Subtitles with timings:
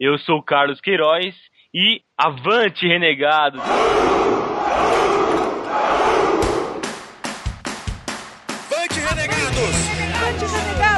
[0.00, 1.34] Eu sou o Carlos Queiroz
[1.74, 3.60] e avante, renegados!
[8.64, 9.60] Avante, renegados!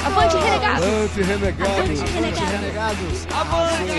[0.07, 0.87] Avante, renegados!
[0.87, 2.01] Avante, renegados!
[2.01, 3.27] Avante, renegados!
[3.33, 3.93] Avante,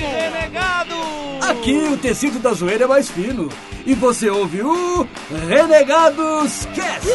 [0.00, 1.48] renegados!
[1.48, 3.48] Aqui o tecido da zoeira é mais fino.
[3.86, 5.06] E você ouve o
[5.48, 7.06] Renegados Cast!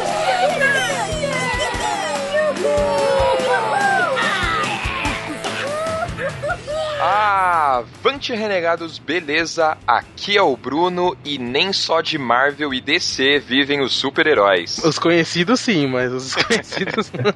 [7.03, 9.75] Avante renegados, beleza?
[9.87, 14.77] Aqui é o Bruno e nem só de Marvel e DC vivem os super-heróis.
[14.83, 17.33] Os conhecidos sim, mas os desconhecidos não.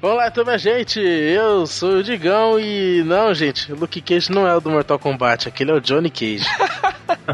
[0.00, 4.54] Olá, minha gente, eu sou o Digão e não, gente, o Luke Cage não é
[4.54, 6.46] o do Mortal Kombat, aquele é o Johnny Cage.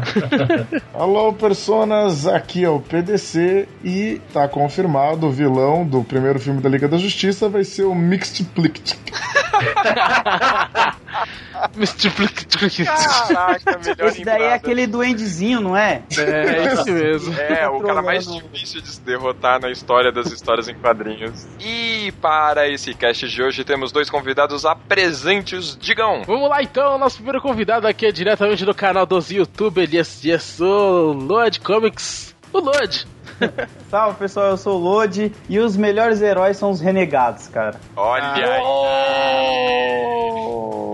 [0.91, 6.69] Alô, personas, aqui é o PDC e tá confirmado o vilão do primeiro filme da
[6.69, 8.99] Liga da Justiça vai ser o Mixed Plict.
[12.85, 16.03] Caraca, melhor Esse daí é aquele duendezinho, não é?
[16.17, 17.33] É, isso mesmo.
[17.39, 21.47] É, o cara mais difícil de se derrotar na história das histórias em quadrinhos.
[21.59, 25.77] E para esse cast de hoje temos dois convidados apresentes.
[25.79, 26.23] Digam!
[26.25, 30.59] Vamos lá então, nosso primeiro convidado aqui é diretamente do canal dos YouTube, Elias Dias,
[30.59, 32.35] o Lord Comics.
[32.51, 33.07] O Lord.
[33.89, 37.75] Salve pessoal, eu sou o Lodi e os melhores heróis são os renegados, cara.
[37.95, 40.05] Olha aí!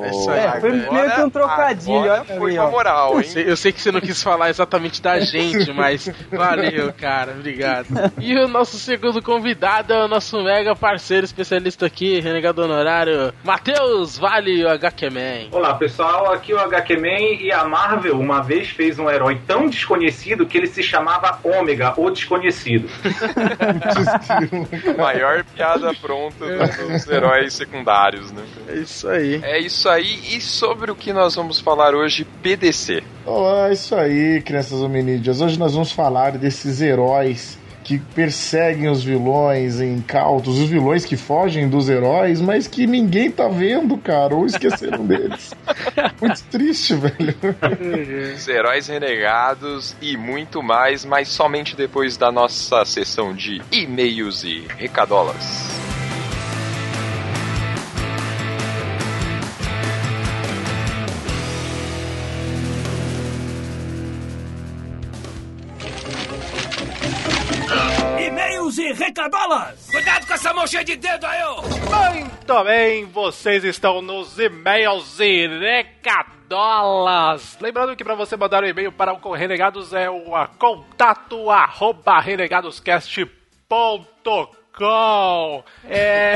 [0.03, 0.39] É isso aí.
[0.39, 3.23] É, foi Agora- meio que um trocadilho, olha foi uma moral, Eu hein?
[3.27, 7.87] sei, eu sei que você não quis falar exatamente da gente, mas valeu, cara, obrigado.
[8.19, 14.17] E o nosso segundo convidado é o nosso mega parceiro especialista aqui, renegado honorário, Matheus
[14.17, 15.49] Vale, o HQ-Man.
[15.51, 19.67] Olá pessoal, aqui é o HQ-Man e a Marvel uma vez fez um herói tão
[19.67, 22.87] desconhecido que ele se chamava Ômega, o desconhecido.
[24.97, 26.45] Maior piada pronta
[26.87, 28.43] dos heróis secundários, né?
[28.67, 29.39] É isso aí.
[29.43, 33.03] É isso aí, e sobre o que nós vamos falar hoje, PDC.
[33.25, 35.41] Olá, é isso aí, crianças hominídeas.
[35.41, 41.17] Hoje nós vamos falar desses heróis que perseguem os vilões em cautos, os vilões que
[41.17, 45.53] fogem dos heróis, mas que ninguém tá vendo, cara, ou esqueceram deles.
[46.21, 47.35] Muito triste, velho.
[48.35, 54.65] Os heróis renegados e muito mais, mas somente depois da nossa sessão de e-mails e
[54.77, 55.90] recadolas.
[69.01, 69.89] E-mails recadolas!
[69.91, 71.61] Cuidado com essa mão cheia de dedo aí, ô!
[71.61, 77.57] Muito bem, vocês estão nos e-mails e recadolas.
[77.59, 80.23] Lembrando que para você mandar um e-mail para o Renegados é o
[80.57, 84.60] contato arroba renegadoscast.com.
[85.87, 86.35] É.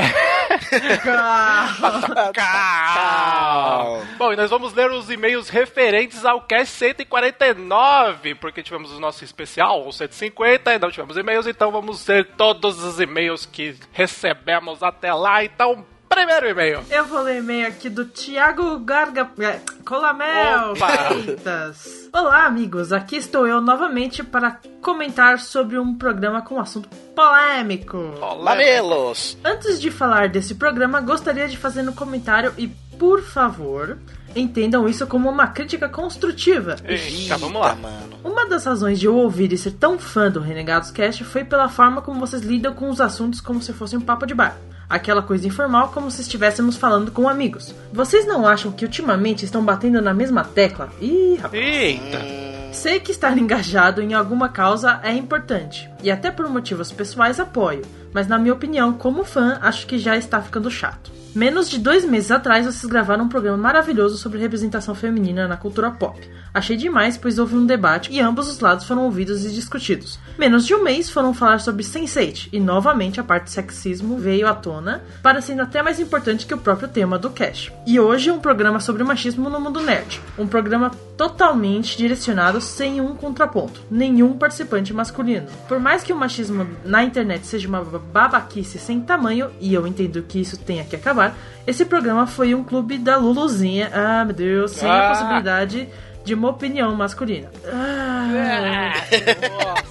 [2.34, 4.02] Cal.
[4.18, 9.24] Bom, e nós vamos ler os e-mails referentes ao cast 149, porque tivemos o nosso
[9.24, 14.84] especial, o 150, e não tivemos e-mails, então vamos ler todos os e-mails que recebemos
[14.84, 15.44] até lá.
[15.44, 16.80] Então, primeiro e-mail.
[16.90, 19.30] Eu vou ler e-mail aqui do Thiago Garga...
[19.38, 20.88] é, Colamel Opa!
[20.88, 22.10] Freitas.
[22.14, 22.94] Olá, amigos.
[22.94, 27.98] Aqui estou eu novamente para comentar sobre um programa com assunto polêmico.
[28.40, 29.38] Lamelos!
[29.44, 33.98] Antes de falar desse programa, gostaria de fazer um comentário e, por favor,
[34.34, 36.78] entendam isso como uma crítica construtiva.
[36.86, 37.76] Eita, vamos lá.
[37.76, 38.18] mano.
[38.24, 41.68] Uma das razões de eu ouvir e ser tão fã do Renegados Cast foi pela
[41.68, 44.56] forma como vocês lidam com os assuntos como se fosse um papo de bar.
[44.90, 47.74] Aquela coisa informal como se estivéssemos falando com amigos.
[47.92, 50.90] Vocês não acham que ultimamente estão batendo na mesma tecla?
[51.02, 51.64] Ih, rapaz.
[51.64, 52.46] Eita.
[52.72, 57.84] Sei que estar engajado em alguma causa é importante, e até por motivos pessoais apoio,
[58.14, 61.10] mas na minha opinião, como fã, acho que já está ficando chato.
[61.36, 65.92] Menos de dois meses atrás, vocês gravaram um programa maravilhoso sobre representação feminina na cultura
[65.92, 66.18] pop.
[66.54, 70.18] Achei demais, pois houve um debate e ambos os lados foram ouvidos e discutidos.
[70.38, 74.54] Menos de um mês foram falar sobre Sense8, e novamente a parte sexismo veio à
[74.54, 77.74] tona, parecendo até mais importante que o próprio tema do cast.
[77.86, 80.22] E hoje um programa sobre machismo no mundo nerd.
[80.38, 85.48] Um programa totalmente direcionado sem um contraponto, nenhum participante masculino.
[85.68, 90.24] Por mais que o machismo na internet seja uma babaquice sem tamanho, e eu entendo
[90.24, 91.25] que isso tenha que acabar,
[91.68, 95.10] esse programa foi um clube da Luluzinha, ah meu Deus, sem a Ah.
[95.10, 95.90] possibilidade
[96.24, 97.50] de uma opinião masculina.
[97.72, 98.94] Ah,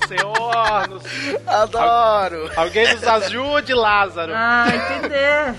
[0.08, 1.02] Senhor, nos-
[1.46, 2.50] Adoro!
[2.56, 4.32] alguém nos ajude, Lázaro.
[4.34, 5.54] Ah, entender.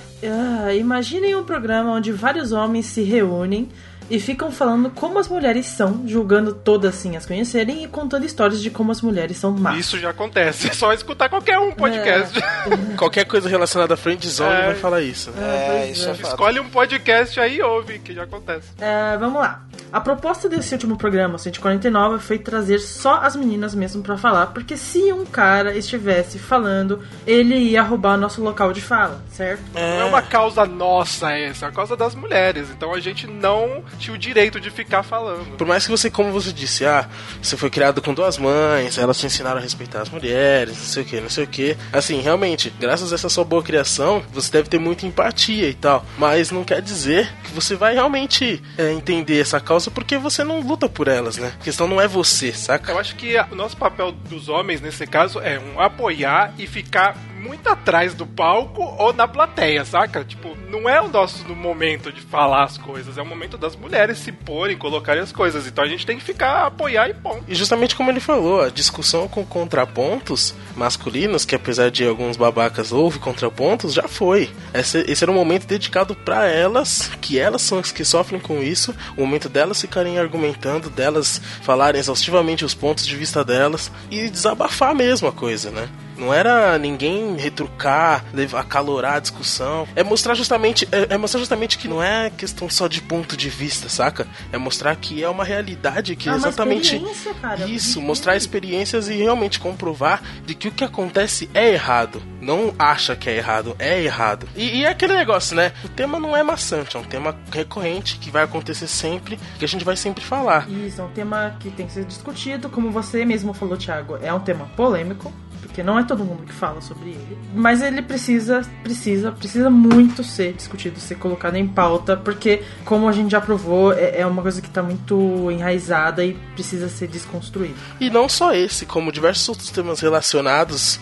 [0.67, 3.69] Ah, imaginem um programa onde vários homens se reúnem
[4.09, 8.61] e ficam falando como as mulheres são, julgando todas assim as conhecerem e contando histórias
[8.61, 9.77] de como as mulheres são más.
[9.79, 10.67] Isso já acontece.
[10.69, 12.39] É só escutar qualquer um podcast.
[12.97, 14.65] Qualquer coisa relacionada a friendzone É.
[14.67, 15.31] vai falar isso.
[15.37, 16.27] É, isso é fato.
[16.29, 18.69] Escolhe um podcast aí e ouve, que já acontece.
[18.79, 19.61] É, vamos lá.
[19.95, 24.75] A proposta desse último programa, 149, foi trazer só as meninas mesmo pra falar, porque
[24.75, 29.63] se um cara estivesse falando, ele ia roubar nosso local de fala, certo?
[29.73, 32.69] Não é uma causa nossa essa, é a causa das mulheres.
[32.71, 35.55] Então a gente não tinha o direito de ficar falando.
[35.55, 37.07] Por mais que você, como você disse, ah,
[37.41, 41.03] você foi criado com duas mães, elas te ensinaram a respeitar as mulheres, não sei
[41.03, 41.77] o que, não sei o que.
[41.93, 46.05] Assim, realmente, graças a essa sua boa criação, você deve ter muita empatia e tal.
[46.17, 50.59] Mas não quer dizer que você vai realmente é, entender essa causa porque você não
[50.59, 51.53] luta por elas, né?
[51.59, 52.91] A questão não é você, saca?
[52.91, 57.15] Eu acho que o nosso papel dos homens nesse caso é um apoiar e ficar
[57.45, 60.23] muito atrás do palco ou na plateia, saca?
[60.23, 63.75] Tipo, não é o nosso no momento de falar as coisas, é o momento das
[63.75, 65.67] mulheres se porem, colocarem as coisas.
[65.67, 67.43] Então a gente tem que ficar apoiar e ponto.
[67.47, 72.91] E justamente como ele falou, a discussão com contrapontos masculinos, que apesar de alguns babacas
[72.91, 74.49] houve contrapontos, já foi.
[74.73, 78.61] Esse, esse era um momento dedicado pra elas, que elas são as que sofrem com
[78.61, 84.29] isso, o momento delas ficarem argumentando, delas falarem exaustivamente os pontos de vista delas e
[84.29, 85.87] desabafar mesmo a coisa, né?
[86.17, 89.87] Não era ninguém retrucar, levar, acalorar a discussão.
[89.95, 93.49] É mostrar justamente, é, é mostrar justamente que não é questão só de ponto de
[93.49, 94.27] vista, saca?
[94.51, 97.65] É mostrar que é uma realidade que É uma exatamente experiência, cara.
[97.69, 102.21] isso, mostrar experiências e realmente comprovar de que o que acontece é errado.
[102.41, 104.47] Não acha que é errado, é errado.
[104.55, 105.71] E, e é aquele negócio, né?
[105.83, 109.67] O tema não é maçante, é um tema recorrente que vai acontecer sempre, que a
[109.67, 110.69] gente vai sempre falar.
[110.69, 114.31] Isso, é um tema que tem que ser discutido, como você mesmo falou, Thiago, é
[114.33, 115.33] um tema polêmico,
[115.75, 117.37] porque não é todo mundo que fala sobre ele.
[117.53, 123.11] Mas ele precisa, precisa, precisa muito ser discutido, ser colocado em pauta, porque, como a
[123.11, 127.75] gente já provou, é, é uma coisa que tá muito enraizada e precisa ser desconstruída.
[127.99, 130.97] E não só esse, como diversos outros temas relacionados,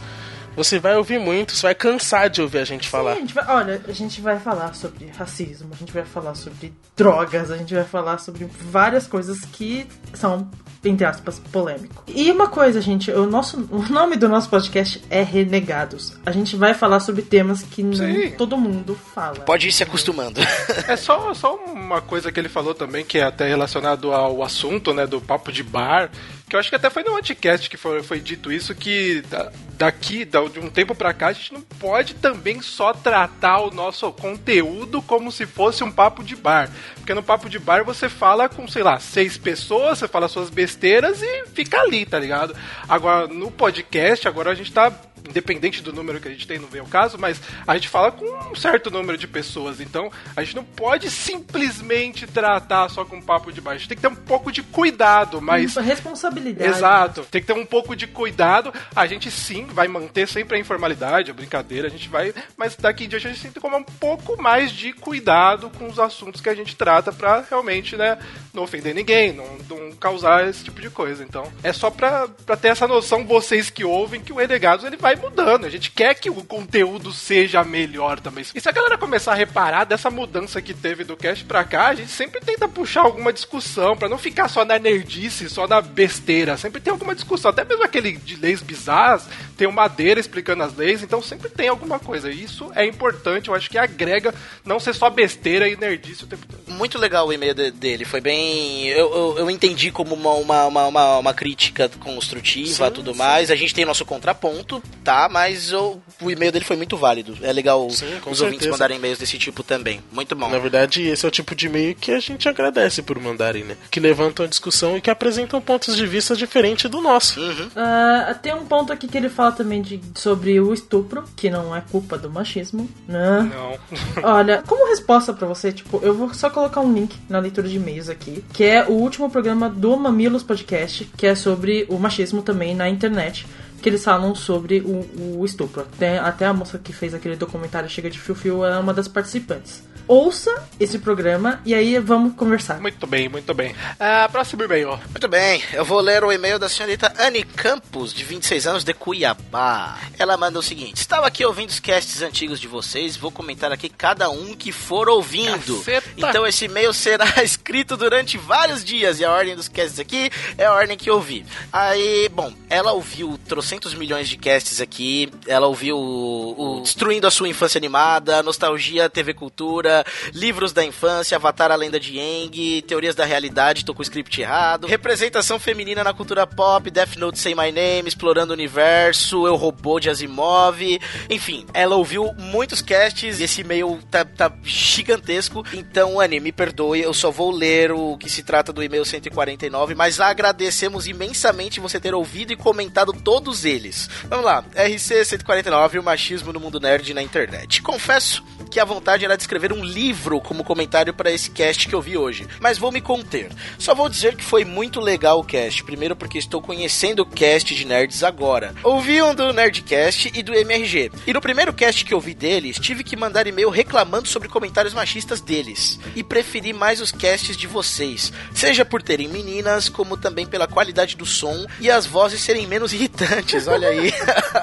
[0.56, 3.14] você vai ouvir muito, você vai cansar de ouvir a gente falar.
[3.14, 6.74] A gente vai- olha, a gente vai falar sobre racismo, a gente vai falar sobre
[6.96, 10.50] drogas, a gente vai falar sobre várias coisas que são,
[10.84, 12.04] entre aspas, polêmico.
[12.08, 16.14] E uma coisa, gente, o, nosso, o nome do nosso podcast é Renegados.
[16.26, 18.32] A gente vai falar sobre temas que não Sim.
[18.38, 19.40] todo mundo fala.
[19.42, 20.40] Pode ir se acostumando.
[20.88, 24.94] É só, só uma coisa que ele falou também, que é até relacionado ao assunto,
[24.94, 26.10] né, do papo de bar,
[26.50, 29.52] que eu acho que até foi no anticast que foi, foi dito isso, que da-
[29.78, 33.72] daqui, da- de um tempo pra cá, a gente não pode também só tratar o
[33.72, 36.70] nosso conteúdo como se fosse um papo de bar.
[36.96, 40.50] Porque no papo de bar você fala com, sei lá, seis pessoas, você fala suas
[40.50, 42.56] besteiras e fica ali, tá ligado?
[42.88, 44.92] Agora, no podcast, agora a gente tá
[45.28, 48.12] independente do número que a gente tem, não vem o caso, mas a gente fala
[48.12, 53.22] com um certo número de pessoas, então a gente não pode simplesmente tratar só com
[53.22, 53.88] papo de baixo.
[53.88, 55.76] Tem que ter um pouco de cuidado, mas.
[55.76, 56.70] Responsabilidade.
[56.70, 58.74] Exato, tem que ter um pouco de cuidado.
[58.96, 62.34] A gente sim vai manter sempre a informalidade, a brincadeira, a gente vai.
[62.58, 65.88] Mas daqui em diante a gente tem que tomar um pouco mais de cuidado com
[65.88, 68.18] os assuntos que a gente trata pra realmente, né,
[68.54, 71.24] não ofender ninguém, não, não causar esse tipo de coisa.
[71.24, 74.98] Então, é só pra, pra ter essa noção, vocês que ouvem, que o Renegados ele
[74.98, 75.66] vai mudando.
[75.66, 78.44] A gente quer que o conteúdo seja melhor também.
[78.54, 81.88] E se a galera começar a reparar dessa mudança que teve do cast pra cá,
[81.88, 85.82] a gente sempre tenta puxar alguma discussão, pra não ficar só na nerdice, só na
[85.82, 86.58] besteira.
[86.58, 87.52] Sempre tem alguma discussão.
[87.52, 89.26] Até mesmo aquele de leis bizarras,
[89.58, 92.30] tem o Madeira explicando as leis, então sempre tem alguma coisa.
[92.32, 94.34] Isso é importante, eu acho que agrega
[94.66, 96.76] não ser só besteira e nerdice o tempo todo.
[96.78, 98.06] Muito legal o e-mail de- dele.
[98.06, 98.88] Foi bem.
[98.88, 100.34] Eu, eu, eu entendi como uma,
[100.66, 103.18] uma, uma, uma, crítica construtiva e Sim, tudo sim.
[103.18, 103.52] mais.
[103.52, 105.28] A gente tem nosso contraponto, tá?
[105.30, 107.38] Mas eu- o e-mail dele foi muito válido.
[107.42, 108.72] É legal Sim, os ouvintes certeza.
[108.72, 110.02] mandarem e-mails desse tipo também.
[110.12, 110.50] Muito bom.
[110.50, 113.76] Na verdade, esse é o tipo de e-mail que a gente agradece por mandarem, né?
[113.92, 117.40] Que levantam a discussão e que apresentam pontos de vista diferentes do nosso.
[117.76, 121.76] Ah, tem um ponto aqui que ele fala também de, sobre o estupro, que não
[121.76, 123.52] é culpa do machismo, né?
[123.54, 123.78] Não.
[124.24, 127.76] Olha, como resposta pra você, tipo, eu vou só colocar um link na leitura de
[127.76, 132.42] e-mails aqui, que é o último programa do Mamilos Podcast, que é sobre o machismo
[132.42, 133.46] também na internet
[133.84, 135.82] que eles falam sobre o, o estupro.
[135.82, 139.10] Até, até a moça que fez aquele documentário Chega de Fio Fio é uma das
[139.10, 142.80] participantes ouça esse programa e aí vamos conversar.
[142.80, 143.76] Muito bem, muito bem.
[144.00, 145.00] Ah, próximo e-mail.
[145.10, 148.94] Muito bem, eu vou ler o e-mail da senhorita Anne Campos, de 26 anos, de
[148.94, 149.98] Cuiabá.
[150.18, 153.90] Ela manda o seguinte: Estava aqui ouvindo os casts antigos de vocês, vou comentar aqui
[153.90, 155.78] cada um que for ouvindo.
[155.78, 156.10] Caceta.
[156.18, 160.66] Então esse e-mail será escrito durante vários dias e a ordem dos casts aqui é
[160.66, 161.46] a ordem que eu ouvi.
[161.72, 165.32] Aí, bom, ela ouviu, trouxe 400 milhões de casts aqui.
[165.48, 171.36] Ela ouviu o, o Destruindo a Sua Infância Animada, Nostalgia, TV Cultura, Livros da Infância,
[171.36, 176.04] Avatar, a Lenda de Yang, Teorias da Realidade, tô com o script errado, Representação Feminina
[176.04, 180.82] na Cultura Pop, Death Note Say My Name, Explorando o Universo, Eu Robô de Asimov,
[181.30, 185.64] enfim, ela ouviu muitos casts e esse e-mail tá, tá gigantesco.
[185.74, 189.96] Então, Anne, me perdoe, eu só vou ler o que se trata do e-mail 149,
[189.96, 194.10] mas agradecemos imensamente você ter ouvido e comentado todos eles.
[194.30, 197.82] Vamos lá, RC 149, o machismo no mundo nerd na internet.
[197.82, 201.94] Confesso que a vontade era de escrever um livro como comentário para esse cast que
[201.94, 203.52] eu vi hoje, mas vou me conter.
[203.78, 207.76] Só vou dizer que foi muito legal o cast, primeiro porque estou conhecendo o cast
[207.76, 208.74] de nerds agora.
[208.84, 212.80] Ouvi um do Nerdcast e do MRG, e no primeiro cast que eu vi deles,
[212.80, 217.68] tive que mandar e-mail reclamando sobre comentários machistas deles, e preferi mais os casts de
[217.68, 222.66] vocês, seja por terem meninas, como também pela qualidade do som e as vozes serem
[222.66, 224.12] menos irritantes, olha aí.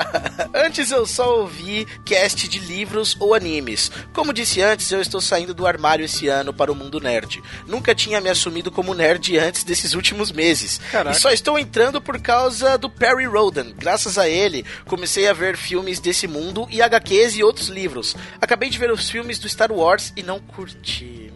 [0.54, 3.90] Antes eu só ouvi cast de livros ou animes.
[4.12, 7.42] Como disse antes, eu estou saindo do armário esse ano para o mundo nerd.
[7.66, 10.80] Nunca tinha me assumido como nerd antes desses últimos meses.
[10.90, 11.16] Caraca.
[11.16, 13.75] E só estou entrando por causa do Perry Roden.
[13.76, 18.16] Graças a ele, comecei a ver filmes desse mundo e HQs e outros livros.
[18.40, 21.29] Acabei de ver os filmes do Star Wars e não curti.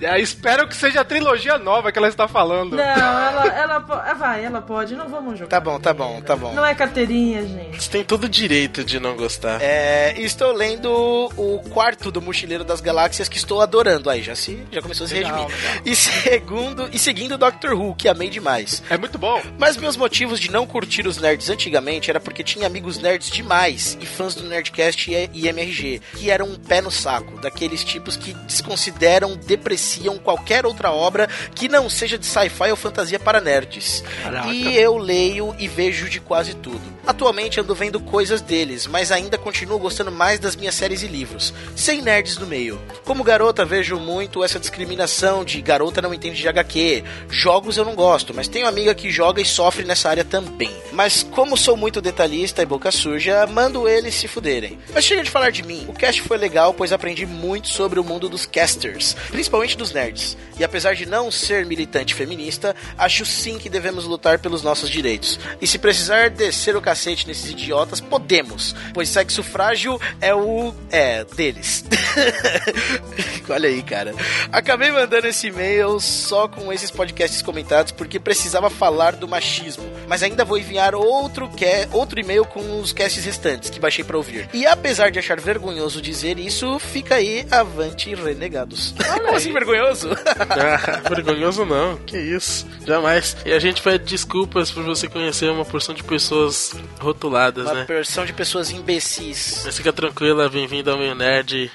[0.00, 2.76] É, espero que seja a trilogia nova que ela está falando.
[2.76, 5.50] Não, ela, ela, ah, vai, ela pode, não vamos jogar.
[5.50, 6.52] Tá bom, tá bom, tá bom.
[6.52, 7.82] Não é carteirinha, gente.
[7.82, 9.60] Você tem todo o direito de não gostar.
[9.60, 10.90] É, estou lendo
[11.36, 14.10] o quarto do Mochileiro das Galáxias que estou adorando.
[14.10, 15.46] Aí já se já começou a se redimir.
[15.84, 18.82] E segundo e seguindo Doctor Who, que amei demais.
[18.88, 19.40] É muito bom.
[19.58, 23.96] Mas meus motivos de não curtir os nerds antigamente era porque tinha amigos nerds demais
[24.00, 28.16] e fãs do Nerdcast e e MRG, que eram um pé no saco, daqueles tipos
[28.16, 29.36] que desconsideram,
[29.84, 34.02] depreciam qualquer outra obra que não seja de sci-fi ou fantasia para nerds.
[34.22, 34.48] Caraca.
[34.48, 36.80] E eu leio e vejo de quase tudo.
[37.06, 41.52] Atualmente ando vendo coisas deles, mas ainda continuo gostando mais das minhas séries e livros,
[41.76, 42.80] sem nerds no meio.
[43.04, 47.04] Como garota, vejo muito essa discriminação de garota não entende de HQ.
[47.28, 50.74] Jogos eu não gosto, mas tenho amiga que joga e sofre nessa área também.
[50.92, 54.78] Mas como sou muito detalhista e boca suja, mando eles se fuderem.
[54.94, 55.84] Mas chega de falar de mim.
[55.88, 60.36] O cast foi legal, pois aprendi muito sobre o mundo dos casters, principalmente dos nerds.
[60.58, 65.38] E apesar de não ser militante feminista, acho sim que devemos lutar pelos nossos direitos.
[65.60, 70.74] E se precisar descer o cacete nesses idiotas, podemos, pois sexo frágil é o.
[70.90, 71.84] é, deles.
[73.48, 74.14] Olha aí, cara.
[74.52, 79.84] Acabei mandando esse e-mail só com esses podcasts comentados porque precisava falar do machismo.
[80.08, 84.16] Mas ainda vou enviar outro, ca- outro e-mail com os casts restantes que baixei pra
[84.16, 84.48] ouvir.
[84.52, 88.94] E apesar de achar vergonhoso dizer isso, fica aí avante renegados.
[89.14, 90.10] Como assim vergonhoso?
[90.38, 93.36] Ah, vergonhoso não, que isso, jamais.
[93.44, 97.84] E a gente pede desculpas por você conhecer uma porção de pessoas rotuladas, Uma né?
[97.84, 99.62] porção de pessoas imbecis.
[99.64, 101.70] Mas fica tranquila, bem-vindo ao meio nerd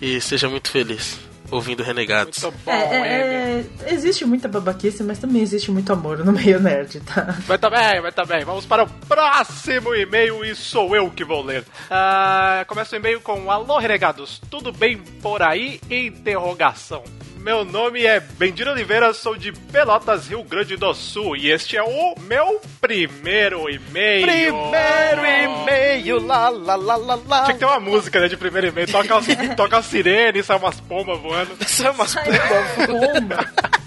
[0.00, 1.18] e seja muito feliz
[1.50, 2.42] ouvindo Renegados.
[2.42, 6.60] Muito bom, É, é, é, existe muita babaquice, mas também existe muito amor no meio
[6.60, 7.36] nerd, tá?
[7.46, 8.44] Mas tá bem, mas tá bem.
[8.44, 11.64] Vamos para o próximo e-mail e sou eu que vou ler.
[11.90, 14.40] Ah, começa o e-mail com Alô, renegados.
[14.50, 15.80] Tudo bem por aí?
[15.90, 17.04] Interrogação.
[17.44, 21.82] Meu nome é Bendino Oliveira, sou de Pelotas, Rio Grande do Sul e este é
[21.82, 24.26] o meu primeiro e-mail.
[24.26, 27.42] Primeiro e-mail, lá, lá, lá, lá, lá.
[27.42, 28.90] Tinha que ter uma música né, de primeiro e-mail.
[28.90, 29.20] Toca,
[29.56, 31.50] toca a sirene, sai umas pombas voando.
[31.66, 33.46] São umas Bomba.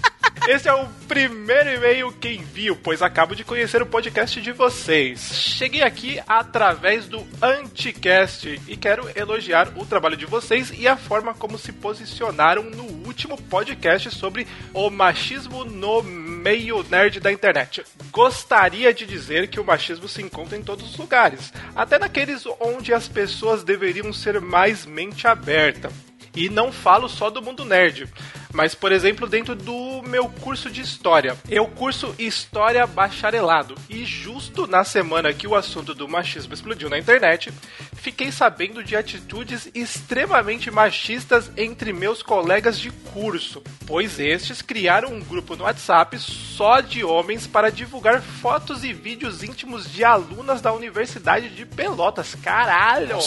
[0.48, 5.20] Esse é o primeiro e-mail que envio, pois acabo de conhecer o podcast de vocês.
[5.20, 11.34] Cheguei aqui através do Anticast e quero elogiar o trabalho de vocês e a forma
[11.34, 17.84] como se posicionaram no último podcast sobre o machismo no meio nerd da internet.
[18.10, 22.94] Gostaria de dizer que o machismo se encontra em todos os lugares, até naqueles onde
[22.94, 25.90] as pessoas deveriam ser mais mente aberta.
[26.34, 28.08] E não falo só do mundo nerd,
[28.52, 31.36] mas por exemplo dentro do meu curso de história.
[31.48, 36.98] Eu curso História Bacharelado e justo na semana que o assunto do machismo explodiu na
[36.98, 37.52] internet,
[37.98, 45.20] fiquei sabendo de atitudes extremamente machistas entre meus colegas de curso, pois estes criaram um
[45.20, 50.72] grupo no WhatsApp só de homens para divulgar fotos e vídeos íntimos de alunas da
[50.72, 52.34] Universidade de Pelotas.
[52.34, 53.18] Caralho!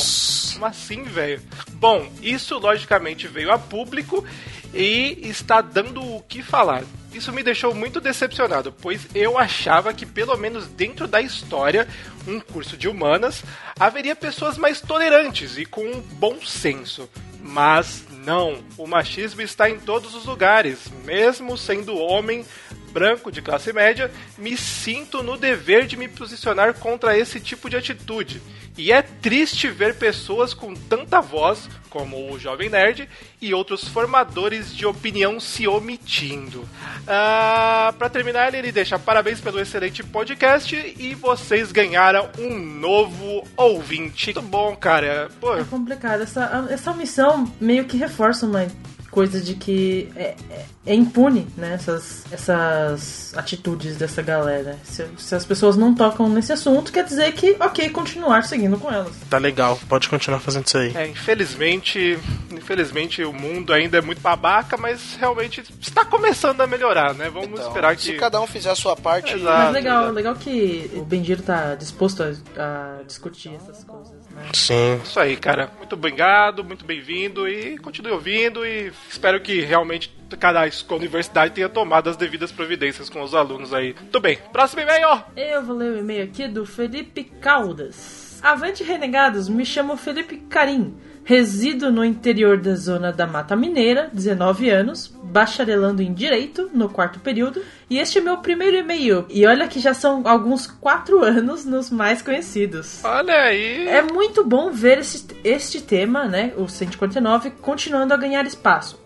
[0.54, 1.42] Como assim, velho?
[1.74, 4.26] Bom, isso logicamente veio a público
[4.74, 6.84] e está dando o que falar.
[7.14, 11.88] Isso me deixou muito decepcionado, pois eu achava que, pelo menos dentro da história,
[12.26, 13.44] um curso de humanas,
[13.78, 17.10] haveria pessoas mais tolerantes e com um bom senso.
[17.42, 22.46] Mas não, o machismo está em todos os lugares, mesmo sendo homem
[22.92, 27.78] branco de classe média, me sinto no dever de me posicionar contra esse tipo de
[27.78, 28.42] atitude.
[28.78, 33.08] E é triste ver pessoas com tanta voz, como o Jovem Nerd,
[33.42, 36.68] e outros formadores de opinião se omitindo.
[37.06, 44.28] Ah, para terminar, ele deixa parabéns pelo excelente podcast e vocês ganharam um novo ouvinte.
[44.28, 45.30] Muito bom, cara.
[45.40, 46.24] Pô, É complicado.
[46.24, 48.66] Essa, essa missão meio que reforça uma
[49.12, 51.74] coisa de que é, é, é impune, né?
[51.74, 54.78] Essas, essas atitudes dessa galera.
[54.84, 58.90] Se, se as pessoas não tocam nesse assunto, quer dizer que, ok, continuar seguindo com
[58.90, 59.14] elas.
[59.30, 60.96] Tá legal, pode continuar fazendo isso aí.
[60.96, 62.18] É, infelizmente,
[62.52, 67.30] infelizmente o mundo ainda é muito babaca, mas realmente está começando a melhorar, né?
[67.30, 69.34] Vamos Então, esperar se que cada um fizer a sua parte.
[69.36, 69.58] Exato.
[69.58, 74.14] Mas legal, legal que o Benjiro tá disposto a, a discutir essas coisas?
[74.54, 75.00] Sim.
[75.04, 75.72] Isso aí, cara.
[75.78, 80.62] Muito obrigado, muito bem-vindo e continue ouvindo e espero que realmente cada
[80.92, 83.94] universidade tenha tomado as devidas providências com os alunos aí.
[83.94, 84.38] Tudo bem.
[84.52, 85.24] Próximo e-mail.
[85.36, 88.40] Eu vou ler o e-mail aqui do Felipe Caldas.
[88.42, 90.98] Avante renegados, me chamo Felipe Carim.
[91.24, 97.20] Resido no interior da zona da Mata Mineira, 19 anos, bacharelando em Direito, no quarto
[97.20, 99.26] período, e este é meu primeiro e-mail.
[99.30, 103.04] E olha que já são alguns 4 anos nos mais conhecidos.
[103.04, 103.88] Olha aí.
[103.88, 109.00] É muito bom ver esse, este tema, né, o 149, continuando a ganhar espaço.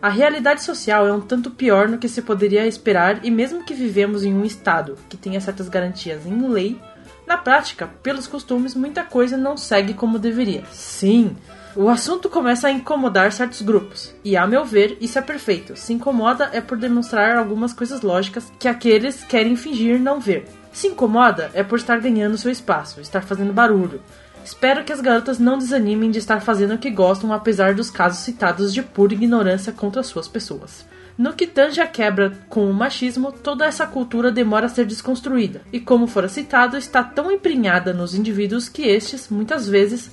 [0.00, 3.74] A realidade social é um tanto pior no que se poderia esperar, e mesmo que
[3.74, 6.80] vivemos em um estado que tenha certas garantias em lei,
[7.26, 10.64] na prática, pelos costumes, muita coisa não segue como deveria.
[10.72, 11.36] Sim,
[11.80, 15.76] o assunto começa a incomodar certos grupos, e a meu ver, isso é perfeito.
[15.76, 20.48] Se incomoda é por demonstrar algumas coisas lógicas que aqueles querem fingir não ver.
[20.72, 24.02] Se incomoda é por estar ganhando seu espaço, estar fazendo barulho.
[24.44, 28.24] Espero que as garotas não desanimem de estar fazendo o que gostam, apesar dos casos
[28.24, 30.84] citados de pura ignorância contra suas pessoas.
[31.16, 35.62] No que tange a quebra com o machismo, toda essa cultura demora a ser desconstruída,
[35.72, 40.10] e como fora citado, está tão emprinhada nos indivíduos que estes, muitas vezes,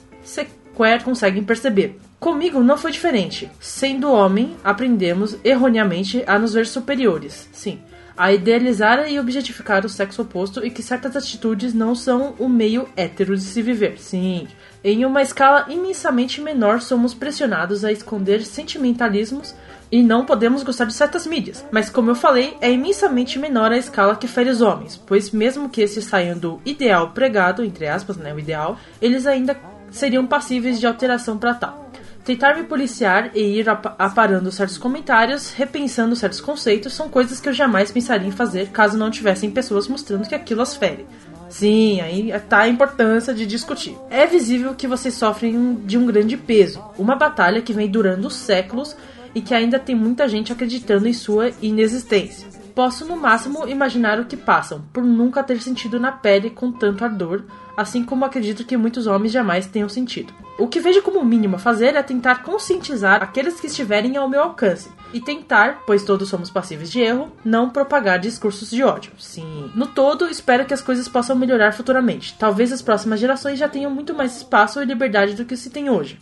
[0.75, 1.97] sequer conseguem perceber.
[2.19, 3.49] Comigo não foi diferente.
[3.59, 7.47] Sendo homem, aprendemos erroneamente a nos ver superiores.
[7.53, 7.79] Sim,
[8.17, 12.87] a idealizar e objetificar o sexo oposto e que certas atitudes não são o meio
[12.95, 13.97] hétero de se viver.
[13.99, 14.47] Sim,
[14.83, 19.55] em uma escala imensamente menor somos pressionados a esconder sentimentalismos
[19.91, 21.63] e não podemos gostar de certas mídias.
[21.71, 25.69] Mas como eu falei, é imensamente menor a escala que fere os homens, pois mesmo
[25.69, 29.55] que esses saiam do ideal pregado, entre aspas, né, o ideal, eles ainda
[29.95, 31.91] seriam passíveis de alteração para tal.
[32.23, 37.47] Tentar me policiar e ir ap- aparando certos comentários, repensando certos conceitos, são coisas que
[37.47, 41.05] eu jamais pensaria em fazer caso não tivessem pessoas mostrando que aquilo as fere.
[41.49, 43.95] Sim, aí tá a importância de discutir.
[44.09, 48.97] É visível que vocês sofrem de um grande peso, uma batalha que vem durando séculos
[49.35, 52.54] e que ainda tem muita gente acreditando em sua inexistência.
[52.75, 57.05] Posso no máximo imaginar o que passam, por nunca ter sentido na pele com tanto
[57.05, 57.43] ardor,
[57.77, 60.33] assim como acredito que muitos homens jamais tenham sentido.
[60.59, 64.41] O que vejo como mínimo a fazer é tentar conscientizar aqueles que estiverem ao meu
[64.41, 69.13] alcance e tentar, pois todos somos passíveis de erro, não propagar discursos de ódio.
[69.17, 69.71] Sim.
[69.73, 72.35] No todo, espero que as coisas possam melhorar futuramente.
[72.37, 75.89] Talvez as próximas gerações já tenham muito mais espaço e liberdade do que se tem
[75.89, 76.19] hoje.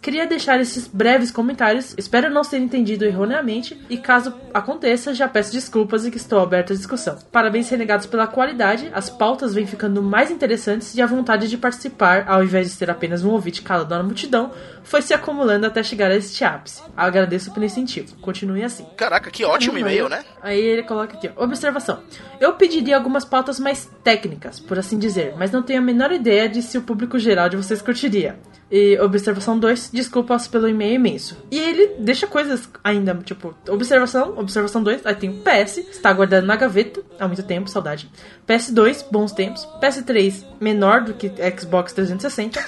[0.00, 5.52] Queria deixar esses breves comentários, espero não ser entendido erroneamente, e caso aconteça, já peço
[5.52, 7.18] desculpas e que estou aberto à discussão.
[7.32, 12.24] Parabéns, renegados, pela qualidade, as pautas vêm ficando mais interessantes e a vontade de participar,
[12.28, 14.52] ao invés de ser apenas um ouvinte calado na multidão,
[14.84, 16.80] foi se acumulando até chegar a este ápice.
[16.96, 18.86] Agradeço pelo incentivo, continue assim.
[18.96, 20.24] Caraca, que ótimo Caramba, e-mail, né?
[20.40, 22.00] Aí ele coloca aqui, ó, observação.
[22.40, 26.48] Eu pediria algumas pautas mais técnicas, por assim dizer, mas não tenho a menor ideia
[26.48, 28.38] de se o público geral de vocês curtiria.
[28.70, 31.38] E observação 2, desculpas pelo e-mail imenso.
[31.50, 36.46] E ele deixa coisas ainda, tipo, observação, observação 2, aí tem o PS, está guardado
[36.46, 38.10] na gaveta há muito tempo, saudade.
[38.46, 39.66] PS2, bons tempos.
[39.82, 42.60] PS3, menor do que Xbox 360.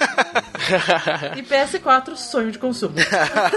[1.37, 2.95] e PS4, sonho de consumo.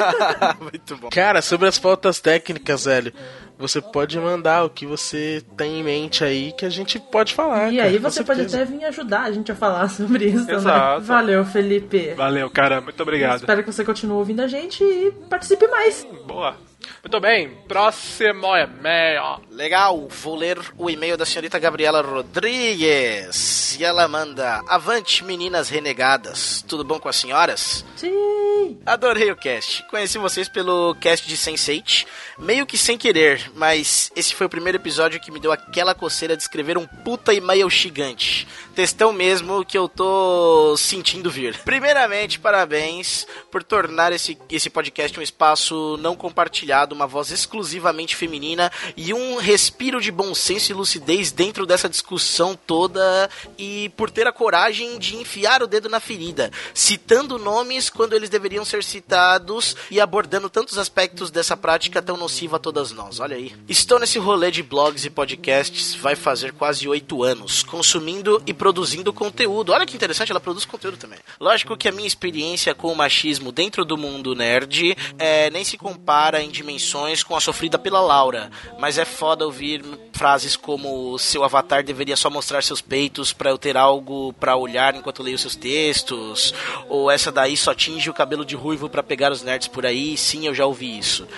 [0.60, 1.08] Muito bom.
[1.10, 3.12] Cara, sobre as pautas técnicas, velho,
[3.58, 7.72] você pode mandar o que você tem em mente aí que a gente pode falar.
[7.72, 10.54] E cara, aí você pode até vir ajudar a gente a falar sobre isso, né?
[10.54, 11.02] Exato.
[11.02, 12.14] Valeu, Felipe.
[12.14, 12.80] Valeu, cara.
[12.80, 13.40] Muito obrigado.
[13.40, 16.06] Espero que você continue ouvindo a gente e participe mais.
[16.26, 16.56] Boa.
[17.02, 17.50] Muito bem.
[17.68, 19.40] Próximo e-mail.
[19.50, 23.76] Legal, vou ler o e-mail da senhorita Gabriela Rodrigues.
[23.78, 26.64] E ela manda: Avante, meninas renegadas.
[26.66, 27.84] Tudo bom com as senhoras?
[27.96, 28.78] Sim.
[28.86, 29.82] Adorei o cast.
[29.88, 32.06] Conheci vocês pelo cast de Sense8,
[32.38, 36.36] meio que sem querer, mas esse foi o primeiro episódio que me deu aquela coceira
[36.36, 38.46] de escrever um puta e-mail gigante.
[38.74, 41.56] Textão mesmo que eu tô sentindo vir.
[41.58, 48.70] Primeiramente, parabéns por tornar esse, esse podcast um espaço não compartilhado uma voz exclusivamente feminina
[48.96, 54.26] e um respiro de bom senso e lucidez dentro dessa discussão toda e por ter
[54.26, 59.76] a coragem de enfiar o dedo na ferida, citando nomes quando eles deveriam ser citados
[59.90, 63.20] e abordando tantos aspectos dessa prática tão nociva a todas nós.
[63.20, 63.54] Olha aí.
[63.68, 69.12] Estou nesse rolê de blogs e podcasts vai fazer quase oito anos, consumindo e produzindo
[69.12, 69.72] conteúdo.
[69.72, 71.18] Olha que interessante, ela produz conteúdo também.
[71.38, 75.76] Lógico que a minha experiência com o machismo dentro do mundo nerd é, nem se
[75.76, 81.44] compara em dimensões com a sofrida pela Laura, mas é foda ouvir frases como seu
[81.44, 85.54] avatar deveria só mostrar seus peitos para eu ter algo para olhar enquanto leio seus
[85.54, 86.54] textos,
[86.88, 90.16] ou essa daí só tinge o cabelo de ruivo para pegar os nerds por aí.
[90.16, 91.28] Sim, eu já ouvi isso.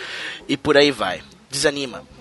[0.48, 1.22] E por aí vai.
[1.50, 2.15] Desanima.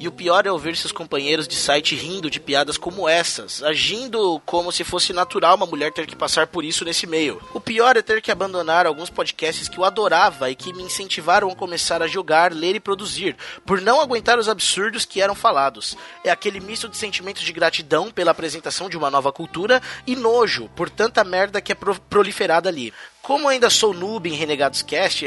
[0.00, 4.40] E o pior é ouvir seus companheiros de site rindo de piadas como essas, agindo
[4.46, 7.38] como se fosse natural uma mulher ter que passar por isso nesse meio.
[7.52, 11.50] O pior é ter que abandonar alguns podcasts que eu adorava e que me incentivaram
[11.50, 13.36] a começar a jogar, ler e produzir,
[13.66, 15.94] por não aguentar os absurdos que eram falados.
[16.24, 20.70] É aquele misto de sentimentos de gratidão pela apresentação de uma nova cultura e nojo
[20.74, 22.90] por tanta merda que é pro proliferada ali.
[23.22, 25.26] Como ainda sou noob em Renegados Cast,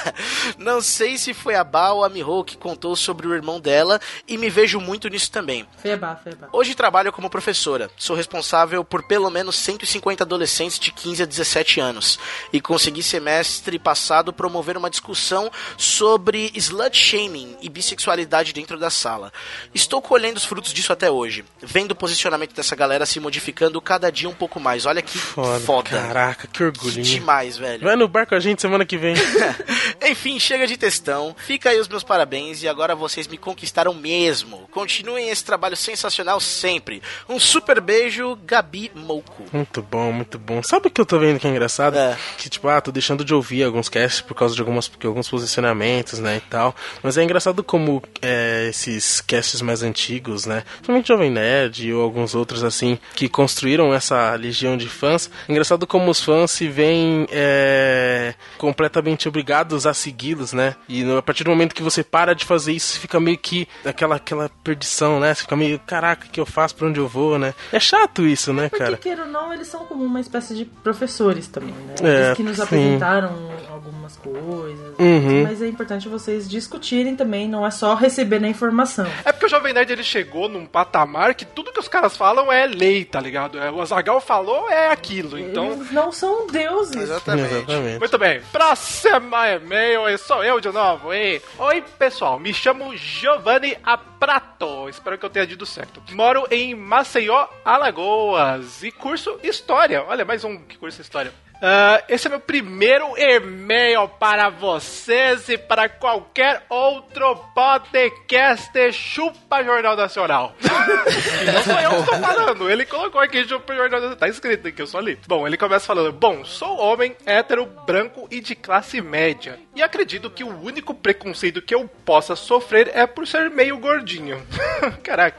[0.58, 4.00] não sei se foi a Ba ou a Miho que contou sobre o irmão dela
[4.26, 5.66] e me vejo muito nisso também.
[5.76, 6.48] Feba, feba.
[6.50, 7.90] Hoje trabalho como professora.
[7.96, 12.18] Sou responsável por pelo menos 150 adolescentes de 15 a 17 anos
[12.52, 19.30] e consegui semestre passado promover uma discussão sobre slut shaming e bissexualidade dentro da sala.
[19.74, 24.10] Estou colhendo os frutos disso até hoje, vendo o posicionamento dessa galera se modificando cada
[24.10, 24.86] dia um pouco mais.
[24.86, 25.60] Olha que foda.
[25.60, 25.90] foda.
[25.90, 27.04] Caraca, que orgulho.
[27.26, 27.82] Demais, velho.
[27.82, 29.14] Vai no bar com a gente semana que vem.
[30.08, 31.34] Enfim, chega de textão.
[31.36, 34.68] Fica aí os meus parabéns e agora vocês me conquistaram mesmo.
[34.70, 37.02] Continuem esse trabalho sensacional sempre.
[37.28, 39.44] Um super beijo, Gabi Mouco.
[39.52, 40.62] Muito bom, muito bom.
[40.62, 41.96] Sabe o que eu tô vendo que é engraçado?
[41.96, 42.16] É.
[42.38, 45.28] Que, tipo, ah, tô deixando de ouvir alguns casts por causa de algumas, porque alguns
[45.28, 46.76] posicionamentos, né, e tal.
[47.02, 52.34] Mas é engraçado como é, esses casts mais antigos, né, principalmente Jovem Nerd ou alguns
[52.34, 55.28] outros, assim, que construíram essa legião de fãs.
[55.48, 60.74] É engraçado como os fãs se veem é, completamente obrigados a segui-los, né?
[60.88, 63.68] E no- a partir do momento que você para de fazer isso, fica meio que
[63.84, 65.32] aquela, aquela perdição, né?
[65.34, 67.54] Você fica meio, caraca, o que eu faço, pra onde eu vou, né?
[67.72, 68.96] É chato isso, né, Porque, cara?
[68.96, 71.94] queira ou não, eles são como uma espécie de professores também, né?
[72.02, 72.62] É, eles que nos sim.
[72.62, 74.94] apresentaram algumas coisas.
[74.98, 75.42] Uhum.
[75.44, 79.06] Mas é importante vocês discutirem também, não é só receber a informação.
[79.24, 82.50] É porque o Jovem Nerd ele chegou num patamar que tudo que os caras falam
[82.52, 83.58] é lei, tá ligado?
[83.58, 85.72] É, o Azagal falou é aquilo, então.
[85.72, 87.05] Eles não são deuses.
[87.06, 87.98] Exatamente.
[87.98, 91.12] Muito bem, próximo e-mail, e sou eu de novo.
[91.14, 91.40] E...
[91.58, 96.02] Oi, pessoal, me chamo Giovanni Aprato, espero que eu tenha dito certo.
[96.12, 100.04] Moro em Maceió, Alagoas e curso História.
[100.04, 101.32] Olha, mais um que curso História.
[101.60, 109.96] Ah, esse é meu primeiro e-mail para vocês e para qualquer outro podcast Chupa Jornal
[109.96, 110.54] Nacional.
[110.60, 114.16] Não sou eu que estou falando, ele colocou aqui Chupa Jornal Nacional.
[114.16, 115.18] Tá escrito aqui, eu só li.
[115.26, 119.58] Bom, ele começa falando: Bom, sou homem, hétero, branco e de classe média.
[119.74, 124.44] E acredito que o único preconceito que eu possa sofrer é por ser meio gordinho.
[125.02, 125.38] Caraca.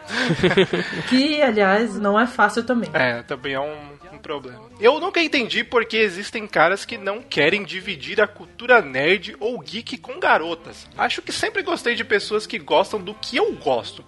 [1.10, 2.90] Que, aliás, não é fácil também.
[2.94, 3.97] É, também é um
[4.28, 4.70] problema.
[4.78, 9.98] Eu nunca entendi porque existem caras que não querem dividir a cultura nerd ou geek
[10.00, 10.86] com garotas.
[10.98, 14.04] Acho que sempre gostei de pessoas que gostam do que eu gosto.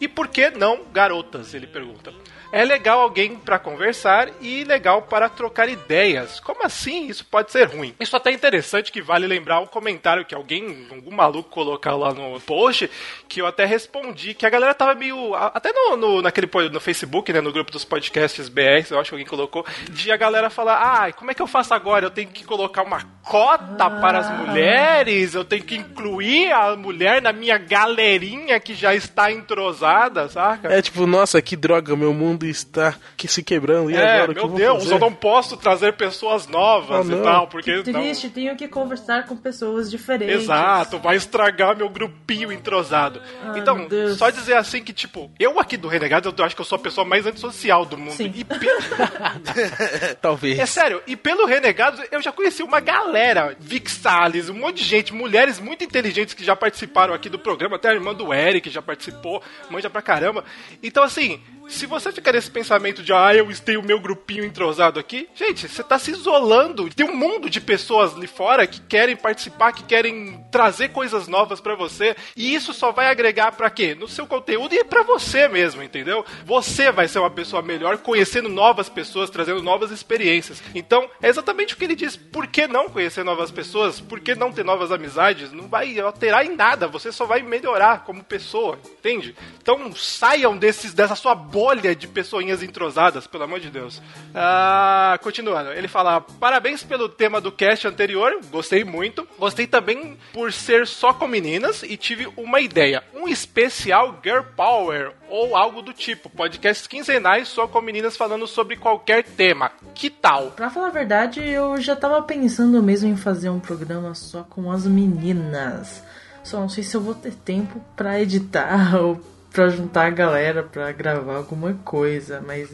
[0.00, 1.54] E por que não garotas?
[1.54, 2.12] Ele pergunta.
[2.52, 6.40] É legal alguém pra conversar e legal para trocar ideias.
[6.40, 7.06] Como assim?
[7.06, 7.94] Isso pode ser ruim.
[8.00, 12.12] Isso até é interessante que vale lembrar o comentário que alguém, algum maluco colocou lá
[12.12, 12.90] no post,
[13.28, 15.34] que eu até respondi, que a galera tava meio.
[15.34, 17.40] Até no, no, naquele no Facebook, né?
[17.40, 21.12] No grupo dos podcasts BR, eu acho que alguém colocou, de a galera falar, ah,
[21.12, 22.06] como é que eu faço agora?
[22.06, 27.22] Eu tenho que colocar uma cota para as mulheres, eu tenho que incluir a mulher
[27.22, 30.68] na minha galerinha que já está entrosada, saca?
[30.72, 33.90] É tipo, nossa, que droga, meu mundo está que se quebrando.
[33.90, 34.94] E é, agora, meu Deus, fazer?
[34.94, 37.22] eu não posso trazer pessoas novas Ah, e não.
[37.22, 40.42] tal, porque Que não- triste, tenho que conversar com pessoas diferentes.
[40.44, 43.20] Exato, vai estragar meu grupinho entrosado.
[43.42, 46.66] Ai, então, só dizer assim que, tipo, eu aqui do Renegados, eu acho que eu
[46.66, 48.20] sou a pessoa mais antissocial do mundo.
[48.20, 48.80] E pelo...
[50.20, 50.58] Talvez.
[50.58, 54.84] É sério, e pelo Renegados, eu já conheci uma galera, Vic Salles, um monte de
[54.84, 58.68] gente, mulheres muito inteligentes que já participaram aqui do programa, até a irmã do Eric
[58.70, 60.44] já participou, manja pra caramba.
[60.82, 64.98] Então, assim, se você ficar nesse pensamento de, ah, eu tenho o meu grupinho entrosado
[64.98, 66.88] aqui, gente, você tá se isolando.
[66.90, 71.60] Tem um mundo de pessoas ali fora que querem participar, que querem trazer coisas novas
[71.60, 73.94] para você, e isso só vai agregar para quê?
[73.94, 76.24] No seu conteúdo e para você mesmo, entendeu?
[76.44, 80.62] Você vai ser uma pessoa melhor conhecendo novas pessoas, trazendo novas experiências.
[80.74, 82.16] Então, é exatamente o que ele diz.
[82.16, 84.00] Por que não conhecer novas pessoas?
[84.00, 85.52] Por que não ter novas amizades?
[85.52, 89.36] Não vai alterar em nada, você só vai melhorar como pessoa, entende?
[89.62, 91.59] Então, saiam desses dessa sua bolha
[91.96, 94.00] de pessoinhas entrosadas, pelo amor de Deus.
[94.34, 99.26] Ah, continuando, ele fala: parabéns pelo tema do cast anterior, gostei muito.
[99.38, 105.12] Gostei também por ser só com meninas e tive uma ideia: um especial Girl Power
[105.28, 106.28] ou algo do tipo.
[106.30, 109.70] Podcasts quinzenais só com meninas falando sobre qualquer tema.
[109.94, 110.50] Que tal?
[110.52, 114.70] Pra falar a verdade, eu já tava pensando mesmo em fazer um programa só com
[114.70, 116.02] as meninas.
[116.42, 120.62] Só não sei se eu vou ter tempo pra editar ou pra juntar a galera
[120.62, 122.68] pra gravar alguma coisa, mas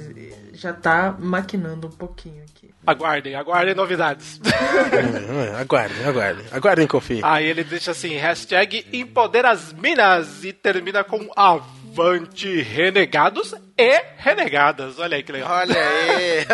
[0.53, 2.75] já tá maquinando um pouquinho aqui.
[2.87, 4.41] Aguardem, aguardem novidades.
[4.45, 6.47] É, aguardem, aguardem.
[6.53, 7.21] Aguardem, confie.
[7.23, 14.99] Aí ele deixa assim, hashtag Empodera as Minas e termina com Avante Renegados e Renegadas.
[14.99, 15.51] Olha aí que legal.
[15.51, 16.47] Olha aí.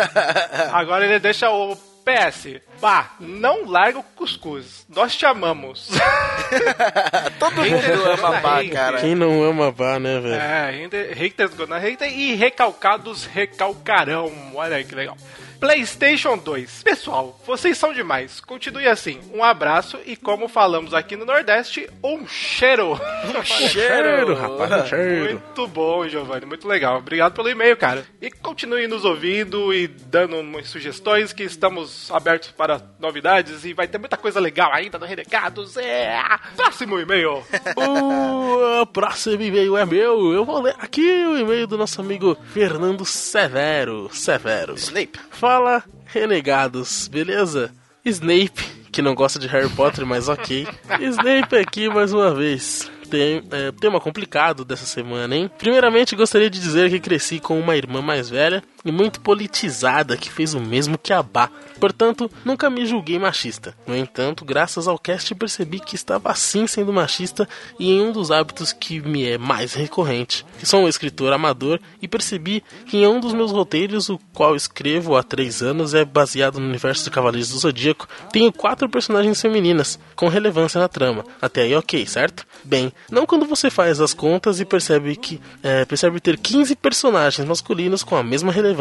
[0.73, 2.59] Agora ele deixa o PS.
[2.81, 4.85] Bah, não larga o cuscuz.
[4.89, 5.89] Nós te amamos.
[7.39, 8.99] Todo mundo ama Bá, cara.
[8.99, 10.33] Quem não ama Bá, né, velho?
[10.35, 14.31] É, hater- haters gonna hater e recalcados recalcarão.
[14.53, 15.17] Olha aí que legal.
[15.63, 16.83] PlayStation 2.
[16.83, 18.41] Pessoal, vocês são demais.
[18.41, 19.21] Continue assim.
[19.33, 22.99] Um abraço e, como falamos aqui no Nordeste, um cheiro.
[23.23, 25.41] Um cheiro, rapaz, um cheiro.
[25.41, 26.45] Muito bom, Giovanni.
[26.45, 26.97] Muito legal.
[26.97, 28.05] Obrigado pelo e-mail, cara.
[28.21, 33.87] E continue nos ouvindo e dando umas sugestões que estamos abertos para novidades e vai
[33.87, 35.77] ter muita coisa legal ainda no Renegados.
[35.77, 36.19] É.
[36.55, 37.43] Próximo e-mail.
[38.83, 40.33] O próximo e-mail é meu.
[40.33, 44.09] Eu vou ler aqui o e-mail do nosso amigo Fernando Severo.
[44.11, 44.73] Severo.
[44.73, 45.19] Snape.
[45.29, 45.52] Fala,
[46.05, 47.71] renegados, beleza?
[48.05, 50.67] Snape, que não gosta de Harry Potter, mas ok.
[50.99, 52.91] Snape aqui mais uma vez.
[53.09, 55.49] Tem, é, tema complicado dessa semana, hein?
[55.57, 60.29] Primeiramente, gostaria de dizer que cresci com uma irmã mais velha e muito politizada que
[60.29, 61.49] fez o mesmo que a Bá.
[61.79, 63.75] Portanto, nunca me julguei machista.
[63.87, 67.47] No entanto, graças ao cast percebi que estava sim sendo machista
[67.79, 72.07] e em um dos hábitos que me é mais recorrente, sou um escritor amador e
[72.07, 76.59] percebi que em um dos meus roteiros, o qual escrevo há três anos, é baseado
[76.59, 81.25] no universo de Cavaleiros do Zodíaco, tenho quatro personagens femininas, com relevância na trama.
[81.41, 82.45] Até aí ok, certo?
[82.63, 87.47] Bem, não quando você faz as contas e percebe que é, percebe ter 15 personagens
[87.47, 88.72] masculinos com a mesma relevância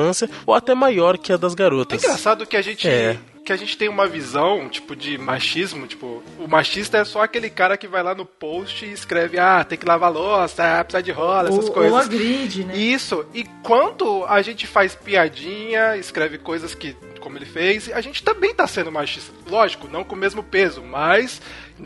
[0.47, 2.03] ou até maior que a das É garotas.
[2.03, 2.89] engraçado que a gente.
[2.89, 3.19] É.
[3.45, 7.51] Que a gente tem uma visão, tipo, de machismo, tipo, o machista é só aquele
[7.51, 11.03] cara que vai lá no post e escreve, ah, tem que lavar louça, ah, precisa
[11.03, 11.93] de rola, essas Ou, coisas.
[11.93, 12.77] ou agride, né?
[12.77, 18.23] Isso, e quando a gente faz piadinha, escreve coisas que, como ele fez, a gente
[18.23, 19.33] também tá sendo machista.
[19.51, 21.43] Lógico, não com o mesmo peso, mas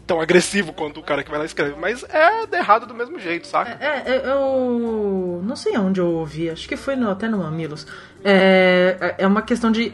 [0.07, 1.75] tão agressivo quanto o cara que vai lá e escreve.
[1.81, 3.77] Mas é errado do mesmo jeito, saca?
[3.85, 7.87] É, eu, eu não sei onde eu ouvi, acho que foi no- até no Mamilos.
[8.29, 9.93] É, é uma questão de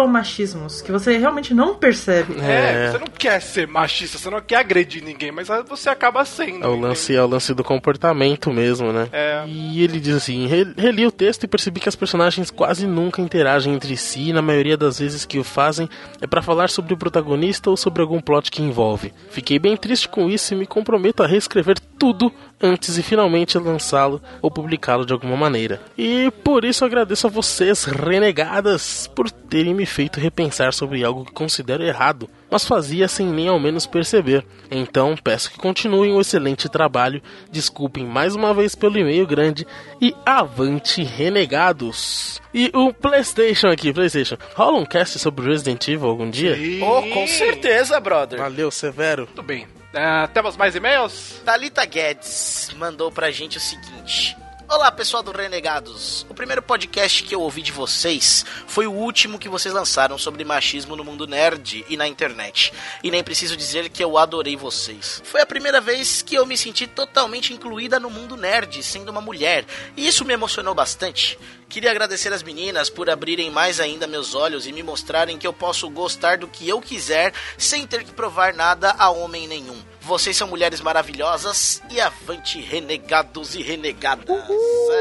[0.00, 2.34] micromachismos que você realmente não percebe.
[2.40, 6.64] É, você não quer ser machista, você não quer agredir ninguém, mas você acaba sendo.
[6.64, 9.08] É o lance, é o lance do comportamento mesmo, né?
[9.12, 9.44] É.
[9.46, 13.20] E ele diz assim: "Re- reli o texto e percebi que as personagens quase nunca
[13.22, 15.88] interagem entre si, e na maioria das vezes que o fazem
[16.20, 19.12] é pra falar sobre o protagonista ou sobre algum plot que envolve.
[19.30, 24.20] Fiquei bem triste com isso e me comprometo a reescrever tudo antes de finalmente lançá-lo
[24.42, 25.80] ou publicá-lo de alguma maneira.
[25.96, 31.32] E por isso agradeço a vocês, renegadas, por terem me feito repensar sobre algo que
[31.32, 34.44] considero errado, mas fazia sem nem ao menos perceber.
[34.70, 39.66] Então peço que continuem o excelente trabalho, desculpem mais uma vez pelo e-mail grande
[40.00, 42.40] e avante, renegados!
[42.52, 44.36] E o PlayStation aqui, PlayStation.
[44.54, 46.56] Rola um cast sobre Resident Evil algum dia?
[46.82, 48.38] Oh, com certeza, brother.
[48.38, 49.26] Valeu, Severo.
[49.26, 49.68] Tudo bem.
[49.92, 51.40] É, temos mais e-mails?
[51.44, 54.36] Thalita Guedes mandou pra gente o seguinte.
[54.72, 56.24] Olá, pessoal do Renegados.
[56.28, 60.44] O primeiro podcast que eu ouvi de vocês foi o último que vocês lançaram sobre
[60.44, 62.72] machismo no mundo nerd e na internet.
[63.02, 65.20] E nem preciso dizer que eu adorei vocês.
[65.24, 69.20] Foi a primeira vez que eu me senti totalmente incluída no mundo nerd, sendo uma
[69.20, 69.66] mulher.
[69.96, 71.36] E isso me emocionou bastante.
[71.68, 75.52] Queria agradecer as meninas por abrirem mais ainda meus olhos e me mostrarem que eu
[75.52, 79.89] posso gostar do que eu quiser sem ter que provar nada a homem nenhum.
[80.02, 84.24] Vocês são mulheres maravilhosas e avante renegados e renegadas.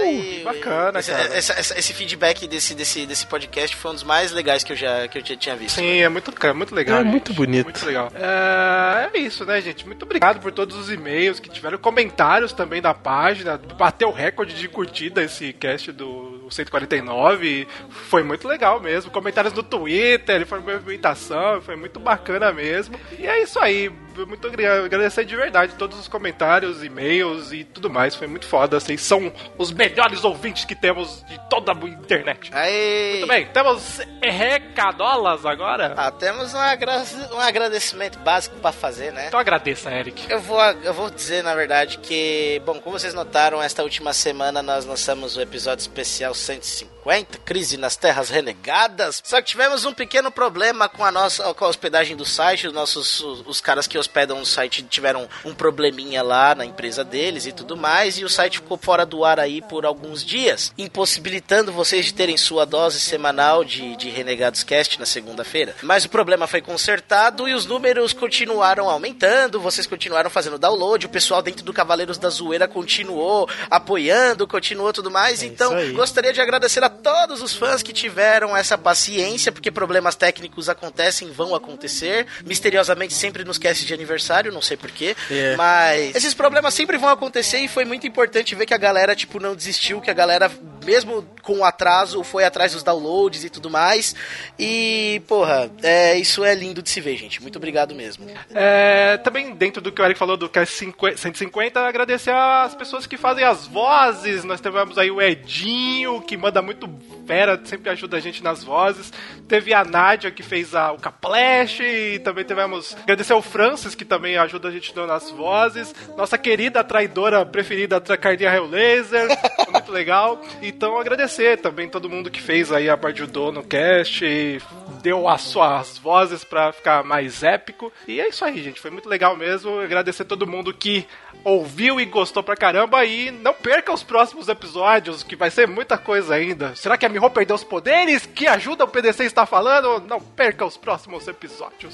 [0.04, 1.38] Aí, bacana, esse, cara.
[1.38, 4.76] esse- esse- esse feedback desse, desse, desse podcast foi um dos mais legais que eu
[4.78, 5.76] já, que eu já tinha visto.
[5.76, 7.00] Sim, é muito, é muito legal.
[7.00, 7.12] É gente.
[7.12, 7.66] muito bonito.
[7.66, 8.12] Muito legal.
[8.14, 9.86] É, é isso, né, gente?
[9.86, 13.58] Muito obrigado por todos os e-mails que tiveram, comentários também da página.
[13.78, 17.68] Bateu o recorde de curtida esse cast do 149.
[17.90, 19.12] Foi muito legal mesmo.
[19.12, 23.00] Comentários no Twitter, foi uma movimentação, foi muito bacana mesmo.
[23.18, 23.92] E é isso aí.
[24.28, 24.86] Muito obrigado.
[24.86, 28.16] Agradecer de verdade todos os comentários, e-mails e tudo mais.
[28.16, 28.80] Foi muito foda.
[28.80, 32.50] Vocês são os melhores ouvintes que temos de toda a internet.
[32.54, 33.18] Aí.
[33.20, 35.94] Muito bem, temos recadolas agora?
[35.98, 37.04] Ah, temos um, agra-
[37.34, 39.28] um agradecimento básico pra fazer, né?
[39.28, 40.30] Então agradeça, Eric.
[40.30, 44.62] Eu vou, eu vou dizer, na verdade, que, bom, como vocês notaram, esta última semana
[44.62, 49.22] nós lançamos o episódio especial 150, Crise nas Terras Renegadas.
[49.24, 52.68] Só que tivemos um pequeno problema com a nossa com a hospedagem do site.
[52.68, 57.04] Os nossos os, os caras que hospedam o site tiveram um probleminha lá na empresa
[57.04, 60.74] deles e tudo mais, e o site ficou fora do ar aí por alguns dias,
[60.78, 65.76] impossibilitando vocês de terem sua dose semanal de, de Renegados Cast na segunda-feira.
[65.84, 71.10] Mas o problema foi consertado e os números continuaram aumentando, vocês continuaram fazendo download, o
[71.10, 75.44] pessoal dentro do Cavaleiros da Zoeira continuou apoiando, continuou tudo mais.
[75.44, 75.92] então, aí.
[75.92, 81.32] gostaria de agradecer a todos os fãs que tiveram essa paciência, porque problemas técnicos acontecem,
[81.32, 82.26] vão acontecer.
[82.44, 85.16] Misteriosamente, sempre nos casts de aniversário, não sei porquê.
[85.30, 85.56] É.
[85.56, 89.40] Mas esses problemas sempre vão acontecer e foi muito importante ver que a galera, tipo,
[89.40, 90.50] não desistiu, que a galera,
[90.86, 94.16] mesmo com o atraso, foi atrás dos downloads e tudo mais.
[94.58, 97.42] E, porra, é, isso é lindo de se ver, gente.
[97.42, 98.26] Muito obrigado mesmo.
[98.54, 103.06] É, também dentro do que o Eric falou do Cast 50 150, agradecer às pessoas
[103.06, 104.44] que fazem as vozes.
[104.44, 106.90] Nós tivemos aí o Edinho, que manda muito
[107.26, 109.12] fera, sempre ajuda a gente nas vozes.
[109.48, 111.82] Teve a Nádia, que fez a, o Caplash.
[111.82, 112.96] E também tivemos.
[113.04, 113.42] Agradecer ao
[113.80, 115.96] Francis, que também ajuda a gente nas vozes.
[116.18, 119.28] Nossa querida traidora preferida, a Cardinha Helllaser.
[119.64, 120.42] Foi muito legal.
[120.62, 124.26] Então, agradecer também todo mundo que fez aí a do no cast.
[124.26, 124.62] E
[125.02, 127.92] deu as suas vozes pra ficar mais épico.
[128.06, 128.82] E é isso aí, gente.
[128.82, 129.80] Foi muito legal mesmo.
[129.80, 131.08] Agradecer todo mundo que
[131.44, 133.04] ouviu e gostou pra caramba.
[133.06, 136.76] E não perca os próximos episódios, que vai ser muita coisa ainda.
[136.76, 138.26] Será que a Miho perdeu os poderes?
[138.26, 140.04] Que ajuda o PDC está falando?
[140.08, 141.94] Não perca os próximos episódios.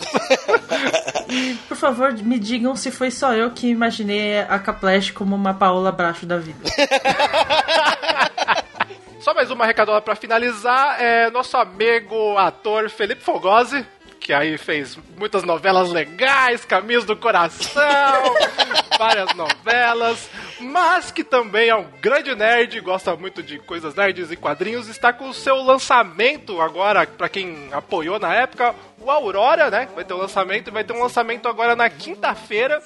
[1.68, 5.92] Por favor, me digam se foi só eu que imaginei a Caplash como uma Paola
[5.92, 6.60] Bracho da vida.
[9.26, 11.02] Só mais uma recadola pra finalizar.
[11.02, 13.84] É nosso amigo ator Felipe Fogosi,
[14.26, 17.84] que aí fez muitas novelas legais, Caminhos do Coração,
[18.98, 20.28] várias novelas,
[20.60, 25.14] mas que também é um grande nerd, gosta muito de coisas nerds e quadrinhos, está
[25.14, 29.88] com o seu lançamento agora, pra quem apoiou na época, o Aurora, né?
[29.94, 32.82] Vai ter um lançamento, e vai ter um lançamento agora na quinta-feira,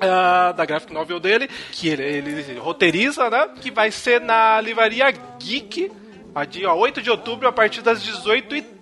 [0.00, 3.50] ah, da graphic novel dele, que ele, ele roteiriza, né?
[3.60, 5.92] Que vai ser na livraria Geek,
[6.34, 8.81] a dia 8 de outubro, a partir das 18h30.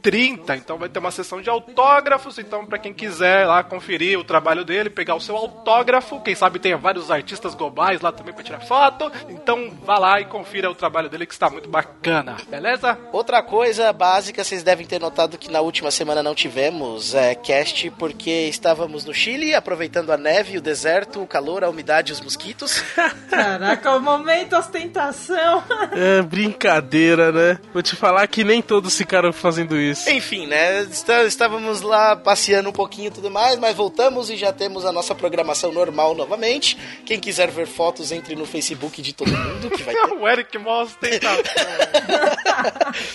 [0.57, 2.39] Então vai ter uma sessão de autógrafos.
[2.39, 6.59] Então, pra quem quiser lá conferir o trabalho dele, pegar o seu autógrafo, quem sabe
[6.59, 9.11] tenha vários artistas globais lá também pra tirar foto.
[9.29, 12.99] Então vá lá e confira o trabalho dele que está muito bacana, beleza?
[13.13, 17.91] Outra coisa básica, vocês devem ter notado que na última semana não tivemos é, cast
[17.93, 22.21] porque estávamos no Chile, aproveitando a neve, o deserto, o calor, a umidade e os
[22.21, 22.83] mosquitos.
[23.29, 25.63] Caraca, o momento ostentação.
[25.93, 27.59] É brincadeira, né?
[27.73, 29.90] Vou te falar que nem todos ficaram fazendo isso.
[30.09, 30.83] Enfim, né?
[30.83, 34.93] está- Estávamos lá passeando um pouquinho e tudo mais, mas voltamos e já temos a
[34.93, 36.77] nossa programação normal novamente.
[37.05, 40.13] Quem quiser ver fotos, entre no Facebook de todo mundo, que vai ter.
[40.13, 41.11] o Eric mostra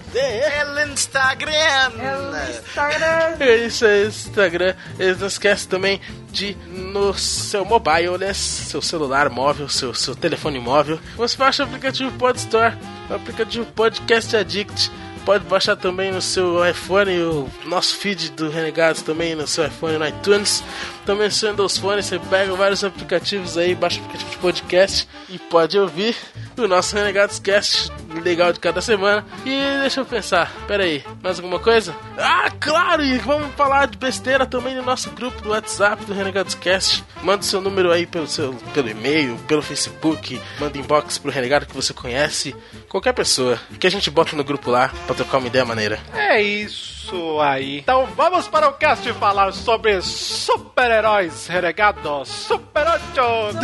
[1.98, 3.36] É Instagram!
[3.40, 4.74] É isso aí, Instagram.
[4.98, 6.00] E não esquece também
[6.30, 8.32] de no seu mobile, né?
[8.32, 10.98] Seu celular móvel, seu, seu telefone móvel.
[11.16, 12.74] Você baixa o aplicativo Podstore,
[13.10, 14.90] o aplicativo Podcast Addict.
[15.24, 19.96] Pode baixar também no seu iPhone o nosso feed do Renegados também no seu iPhone
[19.96, 20.62] no iTunes.
[21.04, 25.38] Também seu Windows Phone, você pega vários aplicativos aí, baixa o aplicativo de podcast e
[25.38, 26.16] pode ouvir
[26.56, 29.24] o nosso Renegados Cast legal de cada semana.
[29.44, 31.94] E deixa eu pensar, pera aí, mais alguma coisa?
[32.16, 33.04] Ah, claro!
[33.04, 37.04] E vamos falar de besteira também no nosso grupo do WhatsApp do Renegados Cast.
[37.22, 41.74] Manda seu número aí pelo, seu, pelo e-mail, pelo Facebook, manda inbox pro Renegado que
[41.74, 42.54] você conhece,
[42.88, 45.98] qualquer pessoa, que a gente bota no grupo lá pra trocar uma ideia maneira.
[46.14, 46.93] É isso
[47.40, 47.78] aí.
[47.78, 52.28] Então vamos para o cast falar sobre super-heróis renegados.
[52.28, 53.58] Super 8!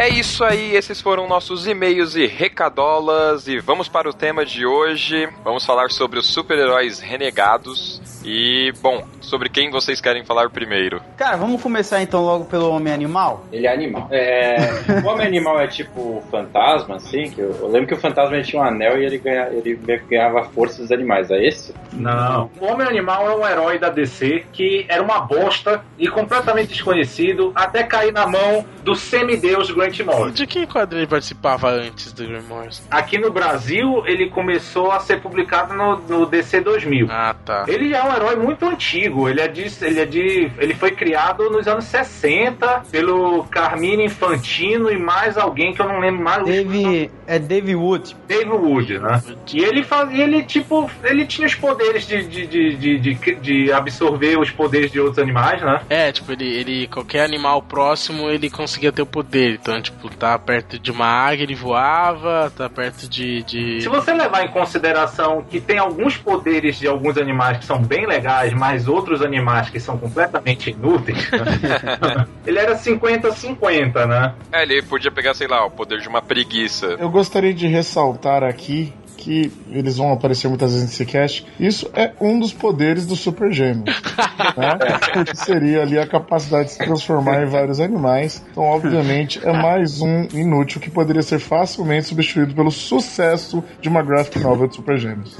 [0.00, 4.64] É isso aí, esses foram nossos e-mails e recadolas e vamos para o tema de
[4.64, 5.28] hoje.
[5.44, 11.02] Vamos falar sobre os super-heróis renegados e, bom, sobre quem vocês querem falar primeiro?
[11.16, 13.44] Cara, vamos começar então logo pelo Homem-Animal?
[13.52, 14.08] Ele é animal.
[14.10, 14.56] É,
[15.04, 18.64] o Homem-Animal é tipo fantasma, assim, que eu, eu lembro que o fantasma tinha um
[18.64, 19.74] anel e ele, ganha, ele
[20.08, 21.74] ganhava força dos animais, é esse?
[21.92, 22.50] Não.
[22.58, 27.82] O Homem-Animal é um herói da DC que era uma bosta e completamente desconhecido até
[27.82, 30.30] cair na mão do semideus Grant Morrison.
[30.30, 32.82] De que quadrinho ele participava antes do Grant Morrison?
[32.90, 37.08] Aqui no Brasil, ele começou a ser publicado no, no DC 2000.
[37.10, 37.64] Ah, tá.
[37.68, 39.28] Ele é um herói muito antigo.
[39.28, 44.90] Ele é de, ele é de, ele foi criado nos anos 60 pelo Carmine Infantino
[44.90, 46.44] e mais alguém que eu não lembro mais.
[46.44, 48.16] Dave, é Dave Wood.
[48.28, 49.22] Dave Wood, né?
[49.52, 53.72] E ele fazia, ele tipo, ele tinha os poderes de, de, de, de, de, de
[53.72, 55.80] absorver os poderes de outros animais, né?
[55.88, 59.58] É, tipo, ele, ele qualquer animal próximo ele conseguia ter o poder.
[59.60, 63.80] Então, tipo, tá perto de uma águia ele voava, tá perto de, de...
[63.80, 68.06] Se você levar em consideração que tem alguns poderes de alguns animais que são bem
[68.06, 72.26] legais, mas outros animais que são completamente inúteis, né?
[72.46, 74.34] ele era 50-50, né?
[74.52, 76.96] É, ele podia pegar, sei lá, o poder de uma preguiça.
[76.98, 81.46] Eu gostaria de ressaltar aqui que eles vão aparecer muitas vezes nesse cast.
[81.58, 83.84] Isso é um dos poderes do Super Gêmeo.
[83.84, 85.24] né?
[85.24, 88.42] Que seria ali a capacidade de se transformar em vários animais.
[88.50, 94.02] Então, obviamente, é mais um inútil que poderia ser facilmente substituído pelo sucesso de uma
[94.02, 95.36] graphic novel de Super Gêmeos.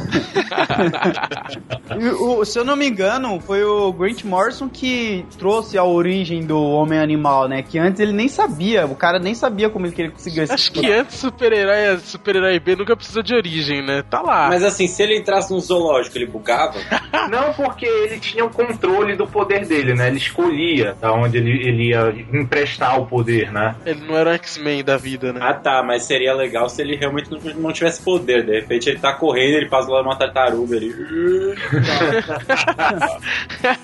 [2.21, 6.59] O- se eu não me engano, foi o Grant Morrison que trouxe a origem do
[6.61, 7.63] Homem-Animal, né?
[7.63, 10.53] Que antes ele nem sabia, o cara nem sabia como ele que ele conseguiu esse
[10.53, 14.03] Acho que antes super-herói super-herói B nunca precisou de origem, né?
[14.09, 14.49] Tá lá.
[14.49, 16.79] Mas assim, se ele entrasse num zoológico, ele bugava?
[17.31, 20.09] Não porque ele tinha o controle do poder dele, né?
[20.09, 23.75] Ele escolhia da onde ele, ele ia emprestar o poder, né?
[23.85, 25.41] Ele não era um X-Men da vida, né?
[25.43, 28.45] Ah tá, mas seria legal se ele realmente não, tivesse poder.
[28.45, 30.91] De repente ele tá correndo, ele passa lá numa tartaruga ali.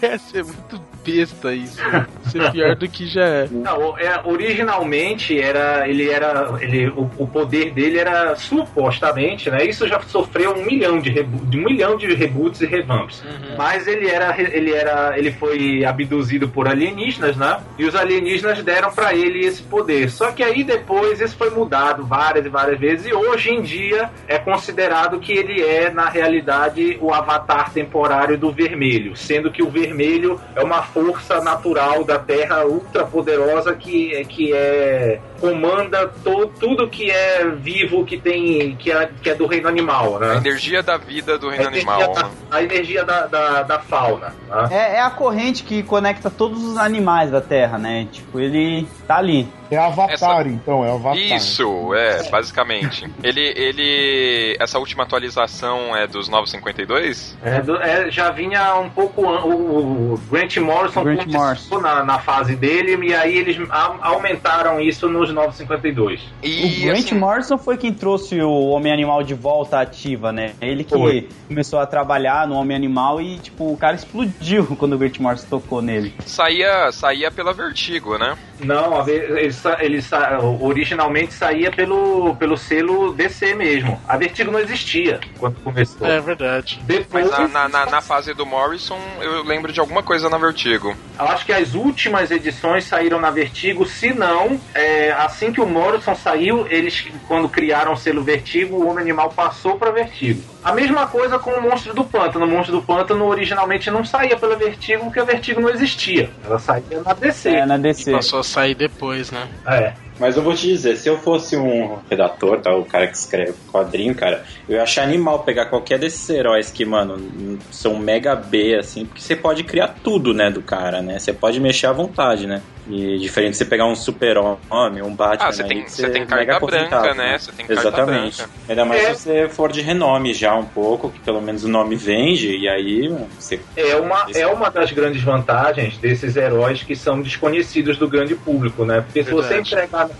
[0.02, 1.80] Ia ser muito besta isso.
[1.80, 3.48] Ia ser pior do que já é.
[3.50, 9.64] Não, é, originalmente era ele era ele o, o poder dele era supostamente, né?
[9.76, 13.22] Isso já sofreu um milhão de, de um milhão de reboots e revamps.
[13.58, 17.60] Mas ele era ele era ele foi abduzido por alienígenas, né?
[17.78, 20.08] E os alienígenas deram pra ele esse poder.
[20.08, 24.10] Só que aí depois isso foi mudado várias e várias vezes e hoje em dia
[24.26, 29.68] é considerado que ele é na realidade o avatar temporário do vermelho, sendo que o
[29.68, 36.88] vermelho é uma força natural da Terra ultra poderosa que que é comanda to, tudo
[36.88, 40.36] que é vivo que tem que é, que é do reino animal, A né?
[40.36, 42.14] energia da vida do A reino energia, animal.
[42.14, 44.34] da, a energia da, da, da fauna.
[44.48, 44.68] né?
[44.70, 48.06] É, é a corrente que conecta todos os animais da Terra, né?
[48.10, 49.48] Tipo, ele tá ali.
[49.70, 51.16] É Avatar, então, é Avatar.
[51.18, 53.08] Isso, é, basicamente.
[53.22, 54.56] Ele, ele.
[54.60, 57.36] Essa última atualização é dos 952?
[57.42, 62.04] É, do- é, já vinha um pouco an- o, o Grant Morrison Grant começou Na,
[62.04, 66.20] na fase dele e aí eles a- aumentaram isso nos 952.
[66.42, 70.52] E o Grant assim, Morrison foi quem trouxe o Homem-Animal de volta ativa, né?
[70.60, 71.28] Ele que Foi.
[71.48, 75.82] começou a trabalhar no Homem-Animal e, tipo, o cara explodiu quando o Grant Morrison tocou
[75.82, 76.14] nele.
[76.24, 78.36] saía, saía pela Vertigo, né?
[78.60, 84.00] Não, a ve- ele, sa- ele sa- originalmente saía pelo, pelo selo DC mesmo.
[84.06, 86.06] A Vertigo não existia quando começou.
[86.06, 86.80] É verdade.
[86.84, 90.38] Depois, Mas na, na, na- na fase do Morrison, eu lembro de alguma coisa na
[90.38, 90.94] Vertigo.
[91.18, 93.86] eu acho que as últimas edições saíram na Vertigo.
[93.86, 98.88] Se não, é, assim que o Morrison saiu, eles, quando criaram o selo Vertigo, o
[98.88, 100.42] Homem Animal passou para Vertigo.
[100.64, 102.44] A mesma coisa com o Monstro do Pântano.
[102.44, 106.28] O Monstro do Pântano originalmente não saía pela Vertigo, porque a Vertigo não existia.
[106.44, 107.48] Ela saía na DC.
[107.50, 108.10] É, na DC.
[108.10, 109.45] E passou a sair depois, né?
[109.66, 109.92] É.
[110.18, 113.54] Mas eu vou te dizer, se eu fosse um redator, tá, o cara que escreve
[113.70, 118.76] quadrinho, cara, eu ia achar animal pegar qualquer desses heróis que, mano, são mega B,
[118.78, 121.18] assim, porque você pode criar tudo, né, do cara, né?
[121.18, 122.62] Você pode mexer à vontade, né?
[122.88, 126.08] E diferente de você pegar um super-homem, um Batman, Ah, você aí, tem- que você
[126.08, 127.38] tem é carga mega branca, confortável, né?
[127.38, 128.36] Você tem carga Exatamente.
[128.36, 128.50] branca.
[128.68, 129.14] Ainda mais É.
[129.14, 132.68] se você for de renome já um pouco, que pelo menos o nome vende, e
[132.68, 133.60] aí mano, você...
[133.76, 138.84] É uma, é uma das grandes vantagens desses heróis que são desconhecidos do grande público,
[138.84, 139.00] né?
[139.00, 139.70] Porque se você Verdade.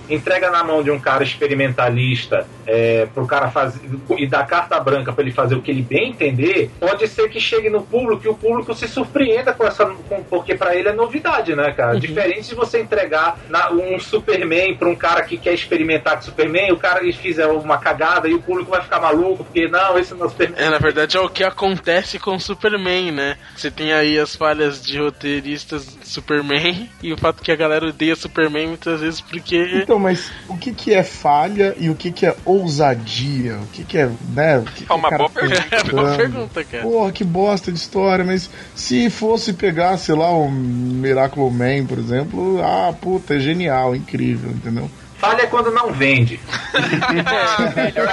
[0.09, 3.81] Entrega, entrega na mão de um cara experimentalista é, pro cara fazer
[4.17, 7.41] e dá carta branca para ele fazer o que ele bem entender, pode ser que
[7.41, 9.87] chegue no público e o público se surpreenda com essa.
[9.87, 11.99] Com, porque para ele é novidade, né, cara?
[11.99, 16.73] Diferente de você entregar na- um Superman pra um cara que quer experimentar com Superman,
[16.73, 20.23] o cara fizer uma cagada e o público vai ficar maluco, porque não, esse não
[20.23, 20.57] é o Superman.
[20.59, 23.37] É, na verdade é o que acontece com o Superman, né?
[23.57, 28.17] Você tem aí as falhas de roteiristas Superman e o fato que a galera odeia
[28.17, 29.57] Superman muitas vezes porque.
[29.83, 33.59] Então, mas o que, que é falha e o que, que é ousadia?
[33.59, 34.59] O que, que é, né?
[34.59, 35.67] O que que É uma cara boa pergunta.
[35.71, 36.83] tá É boa pergunta, cara.
[36.83, 41.99] Porra, que bosta de história, mas se fosse pegar, sei lá, um Miracle Man, por
[41.99, 44.91] exemplo, ah, puta, é genial, incrível, entendeu?
[45.19, 46.41] Falha é quando não vende.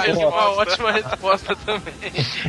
[0.04, 1.94] É uma ótima resposta também.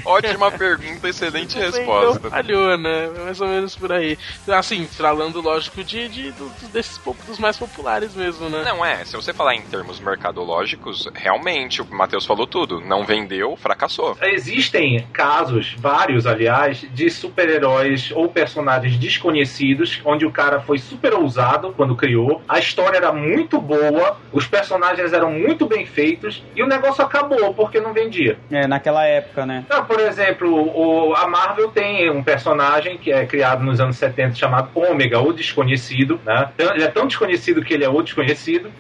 [0.05, 2.29] Ótima pergunta, excelente Então, resposta.
[2.29, 3.09] falhou, né?
[3.23, 4.17] Mais ou menos por aí.
[4.47, 6.33] Assim, falando, lógico, de, de
[6.71, 8.63] desses dos mais populares mesmo, né?
[8.63, 12.79] Não, é, se você falar em termos mercadológicos, realmente, o Matheus falou tudo.
[12.81, 14.17] Não vendeu, fracassou.
[14.21, 21.73] Existem casos, vários aliás, de super-heróis ou personagens desconhecidos, onde o cara foi super ousado
[21.75, 26.67] quando criou, a história era muito boa, os personagens eram muito bem feitos e o
[26.67, 28.37] negócio acabou porque não vendia.
[28.49, 29.63] É, naquela época, né?
[29.65, 34.35] Então, por exemplo, o- a Marvel tem um personagem que é criado nos anos 70
[34.35, 36.49] chamado Ômega, o Desconhecido, né?
[36.57, 38.71] Ele é tão desconhecido que ele é o desconhecido,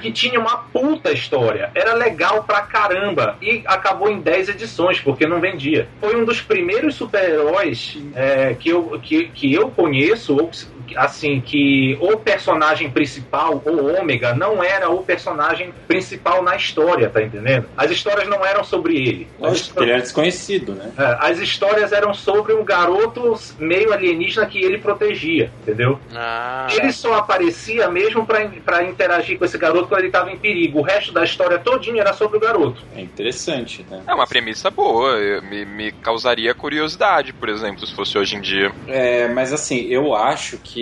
[0.00, 1.70] que tinha uma puta história.
[1.74, 3.36] Era legal pra caramba.
[3.42, 5.88] E acabou em 10 edições, porque não vendia.
[6.00, 10.50] Foi um dos primeiros super-heróis é, que, eu, que, que eu conheço, ou,
[10.96, 17.22] assim, que o personagem principal, o Ômega, não era o personagem principal na história, tá
[17.22, 17.68] entendendo?
[17.76, 19.28] As histórias não eram sobre ele.
[19.38, 20.92] Lógico, porque ele era desconhecido, né?
[20.98, 25.98] é, As histórias eram sobre um garoto meio alienígena que ele protegia, entendeu?
[26.14, 30.36] Ah, Ele só aparecia mesmo pra, pra interagir com esse garoto quando ele tava em
[30.36, 30.80] perigo.
[30.80, 32.82] O resto da história todinha era sobre o garoto.
[32.92, 34.02] É interessante, né?
[34.06, 38.40] É uma premissa boa, eu- me, me causaria curiosidade, por exemplo, se fosse hoje em
[38.40, 38.72] dia.
[38.86, 40.75] É, mas assim, eu acho que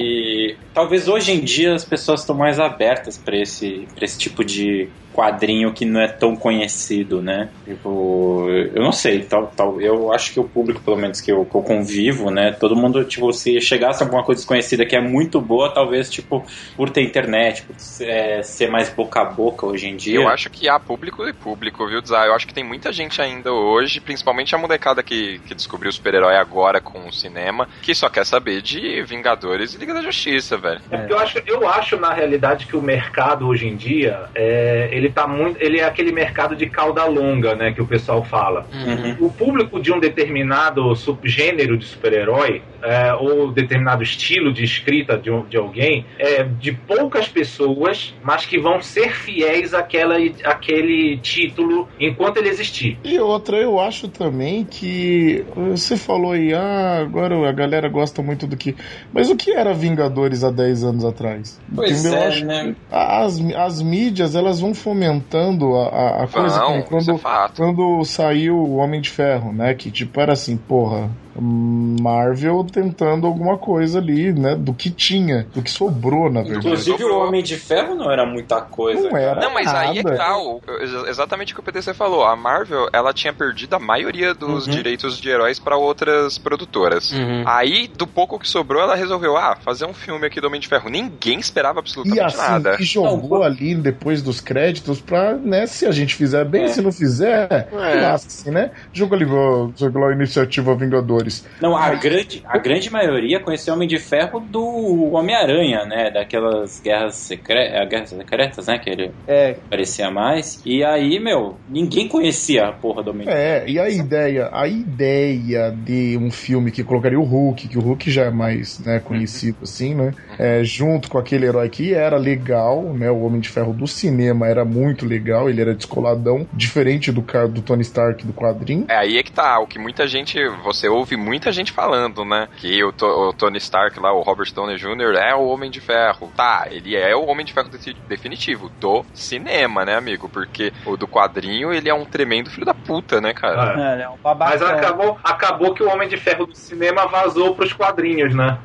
[0.72, 4.88] talvez hoje em dia as pessoas estão mais abertas para esse, pra esse tipo de
[5.14, 7.48] quadrinho que não é tão conhecido, né?
[7.64, 11.44] Tipo, eu não sei, tal, tal, eu acho que o público, pelo menos que eu,
[11.44, 12.50] que eu convivo, né?
[12.50, 16.44] Todo mundo, tipo, se chegasse alguma coisa desconhecida que é muito boa, talvez, tipo,
[16.76, 20.16] por ter internet, por é, ser mais boca a boca hoje em dia.
[20.16, 22.26] Eu acho que há público e público, viu, Zá?
[22.26, 25.92] Eu acho que tem muita gente ainda hoje, principalmente a molecada que, que descobriu o
[25.92, 30.56] super-herói agora com o cinema, que só quer saber de Vingadores e Liga da Justiça,
[30.56, 30.80] velho.
[30.90, 34.88] É porque eu acho, eu acho, na realidade, que o mercado hoje em dia, é,
[34.90, 35.60] ele tá muito.
[35.60, 37.70] Ele é aquele mercado de cauda longa, né?
[37.70, 38.66] Que o pessoal fala.
[38.72, 39.26] Uhum.
[39.26, 45.30] O público de um determinado subgênero de super-herói, é, ou determinado estilo de escrita de,
[45.30, 51.88] um- de alguém, é de poucas pessoas, mas que vão ser fiéis àquela, àquele título
[52.00, 52.98] enquanto ele existir.
[53.04, 58.46] E outra, eu acho também que você falou aí, ah, agora a galera gosta muito
[58.46, 58.74] do que.
[59.12, 61.60] Mas o que era Vingadores há 10 anos atrás?
[61.74, 62.74] Pois Eu é, acho né?
[62.90, 66.56] As, as mídias, elas vão fomentando a, a, a coisa.
[66.56, 69.74] Isso quando, é quando saiu o Homem de Ferro, né?
[69.74, 71.10] Que tipo era assim, porra.
[71.40, 74.54] Marvel tentando alguma coisa ali, né?
[74.54, 76.66] Do que tinha, do que sobrou, na verdade.
[76.66, 79.08] Inclusive o Homem de Ferro não era muita coisa.
[79.08, 79.40] Não era.
[79.40, 80.16] Não, mas aí é que nada.
[80.16, 82.24] tá, exatamente o que o PTC falou.
[82.24, 84.72] A Marvel, ela tinha perdido a maioria dos Uhum.
[84.72, 87.12] direitos de heróis pra outras produtoras.
[87.12, 87.42] Uhum.
[87.46, 90.68] Aí, do pouco que sobrou, ela resolveu, ah, fazer um filme aqui do Homem de
[90.68, 90.88] Ferro.
[90.88, 92.76] Ninguém esperava E absolutamente assim, nada.
[92.80, 96.68] e jogou ali depois dos créditos pra, né, se a gente fizer bem, É.
[96.68, 98.00] se não fizer, É.
[98.00, 98.70] lasca-se, né?
[98.92, 101.23] Joga ali, lá a iniciativa Vingadores.
[101.24, 101.44] Vingadores.
[101.60, 106.10] Não, a grande, a grande maioria conheceu o Homem de Ferro do Homem-Aranha, né?
[106.10, 107.58] Daquelas guerras, secre...
[107.58, 108.78] eh, guerras secretas, né?
[108.78, 110.60] Que ele É, parecia mais.
[110.64, 114.66] E aí, meu, ninguém conhecia a porra do Homem de É, e a ideia, a
[114.68, 119.00] ideia de um filme que colocaria o Hulk, que o Hulk já é mais né,
[119.00, 120.12] conhecido assim, né?
[120.38, 123.10] É, junto com aquele herói que era legal, né?
[123.10, 127.62] O Homem de Ferro do cinema era muito legal, ele era descoladão, diferente do, do
[127.62, 128.86] Tony Stark do quadrinho.
[128.88, 132.48] É aí é que tá, o que muita gente, você ouve muita gente falando, né?
[132.56, 135.16] Que o, To- o Tony Stark lá, o Robert Downey Jr.
[135.18, 136.32] é o Homem de Ferro.
[136.36, 137.68] Tá, ele é o Homem de Ferro
[138.08, 140.28] definitivo do cinema, né, amigo?
[140.28, 143.98] Porque o do quadrinho, ele é um tremendo filho da puta, né, cara?
[143.98, 144.50] é, é um babaca.
[144.52, 148.58] Mas acabou, acabou que o Homem de Ferro do cinema vazou pros quadrinhos, né?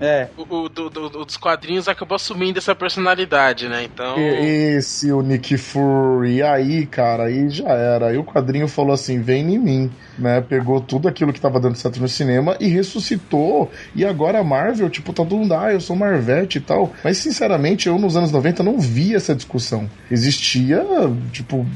[0.00, 0.28] É.
[0.36, 3.84] O, o do- do- dos quadrinhos acabou assumindo essa personalidade, né?
[3.84, 4.16] Então.
[4.18, 8.08] Esse, o Nick Fury, e aí, cara, aí já era.
[8.08, 10.40] Aí o quadrinho falou assim: vem em mim, né?
[10.42, 13.70] Pegou tudo aquilo que tava dando certo no cinema e ressuscitou.
[13.94, 16.92] E agora a Marvel, tipo, tá todo mundo, ah, eu sou Marvete e tal.
[17.02, 19.88] Mas, sinceramente, eu nos anos 90 não via essa discussão.
[20.10, 20.84] Existia,
[21.32, 21.66] tipo.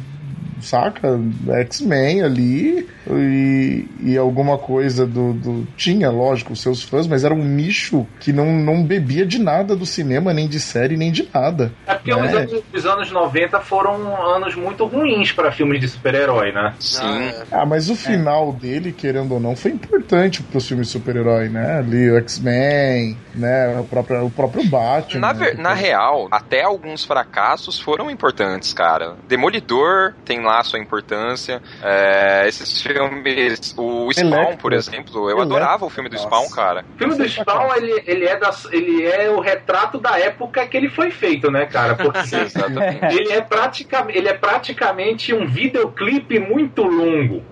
[0.60, 1.18] Saca?
[1.62, 7.34] X-Men ali e, e alguma coisa do, do- Tinha, lógico, os seus fãs, mas era
[7.34, 11.28] um nicho que não, não bebia de nada do cinema, nem de série, nem de
[11.32, 11.72] nada.
[11.86, 12.38] É porque os, né?
[12.38, 16.74] anos, os anos 90 foram anos muito ruins pra filmes de super-herói, né?
[16.78, 17.30] Sim.
[17.50, 21.78] Ah, mas o final dele, querendo ou não, foi importante pros filmes de super-herói, né?
[21.78, 23.78] Ali o X-Men, né?
[23.80, 25.20] O próprio, o próprio Batman.
[25.20, 25.62] Na, ver- né?
[25.62, 29.16] na real, até alguns fracassos foram importantes, cara.
[29.28, 31.62] Demolidor tem lá sua importância.
[31.82, 33.74] É, esses filmes.
[33.76, 34.58] O Spawn, Electro.
[34.58, 35.16] por exemplo.
[35.30, 35.42] Eu Electro.
[35.42, 36.26] adorava o filme do Nossa.
[36.26, 36.84] Spawn, cara.
[36.94, 40.76] O filme do Spawn, ele, ele, é da, ele é o retrato da época que
[40.76, 41.94] ele foi feito, né, cara?
[41.94, 43.16] Porque Exatamente.
[43.16, 47.42] ele é, praticamente, ele é praticamente um videoclipe muito longo.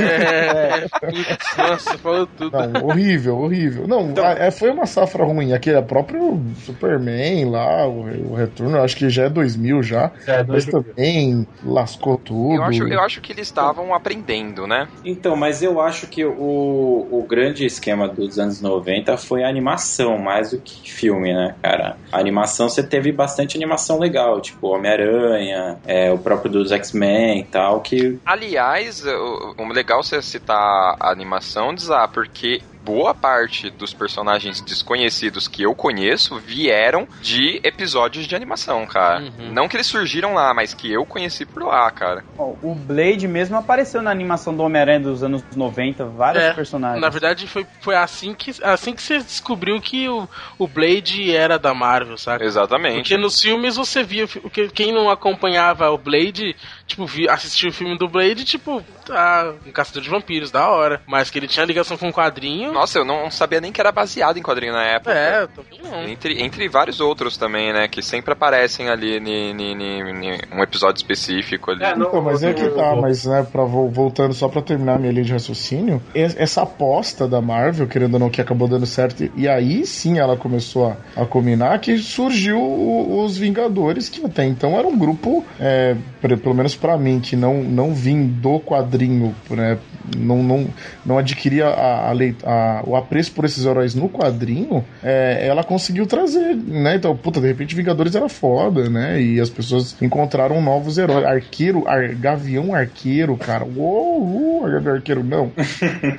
[0.00, 0.86] É.
[1.58, 2.56] Nossa, falou tudo.
[2.56, 3.86] Não, horrível, horrível.
[3.86, 5.52] Não, Então- a- é, foi uma safra ruim.
[5.52, 10.10] Aquele é próprio Superman lá, o, o retorno, acho que já é 2000 já.
[10.26, 10.82] É, Mas 2000.
[10.82, 12.45] também lascou tudo.
[12.54, 14.88] Eu acho, eu acho que eles estavam aprendendo, né?
[15.04, 20.18] Então, mas eu acho que o, o grande esquema dos anos 90 foi a animação,
[20.18, 21.96] mais do que filme, né, cara?
[22.12, 27.44] A animação, você teve bastante animação legal, tipo Homem-Aranha, é, o próprio dos X-Men e
[27.44, 33.92] tal, que Aliás, o, o legal você citar a animação, Zá, porque boa parte dos
[33.92, 39.20] personagens desconhecidos que eu conheço vieram de episódios de animação, cara.
[39.22, 39.52] Uhum.
[39.52, 42.24] Não que eles surgiram lá, mas que eu conheci por lá, cara.
[42.38, 47.00] O Blade mesmo apareceu na animação do Homem-Aranha dos anos 90, vários É, personagens.
[47.00, 51.58] Na verdade, foi, foi assim, que, assim que você descobriu que o, o Blade era
[51.58, 52.44] da Marvel, sabe?
[52.44, 52.94] Exatamente.
[52.96, 56.54] Porque nos filmes você via, o que- quem não acompanhava o Blade,
[56.86, 61.00] tipo, assistia o filme do Blade, tipo, ah, um caçador de vampiros, da hora.
[61.06, 62.72] Mas que ele tinha ligação com o quadrinho.
[62.72, 65.12] Nossa, eu não sabia nem que era baseado em quadrinho na época.
[65.12, 66.04] É, eu também não.
[66.08, 67.88] Entre, entre vários outros também, né?
[67.88, 71.84] Que sempre aparecem ali em um episódio específico ali.
[71.84, 75.12] É, Então, mas é que tá, mas né, pra, vo- voltando só pra terminar minha
[75.12, 79.28] linha de raciocínio, es- essa aposta da Marvel, querendo ou não, que acabou dando certo,
[79.36, 84.44] e- aí sim ela começou a, a combinar, que surgiu o- os Vingadores, que até
[84.44, 89.34] então era um grupo, é, pelo menos pra mim, que não, não vim do quadrinho,
[89.50, 89.78] né,
[90.16, 90.66] não, não,
[91.04, 92.14] não adquiria a, a
[92.44, 96.96] a- o apreço por esses heróis no quadrinho, é, ela conseguiu trazer, né?
[96.96, 99.20] Então, puta, de repente Vingadores era foda, né?
[99.20, 101.24] E as pessoas encontraram novos heróis.
[101.24, 103.64] Arqueiro, ar, Gavião Arqueiro, cara.
[103.64, 105.50] Uou, uou, Gavião Arqueiro, não.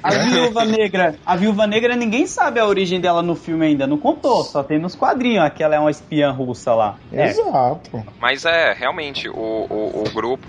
[0.04, 1.16] A Viúva Negra.
[1.26, 3.88] A Viúva Negra, ninguém sabe a origem dela no filme ainda.
[3.88, 5.44] Não contou, só tem nos quadrinhos.
[5.46, 6.98] Aquela é uma espiã russa lá.
[7.12, 7.28] É.
[7.28, 8.04] Exato.
[8.20, 10.47] Mas é, realmente, o, o, o grupo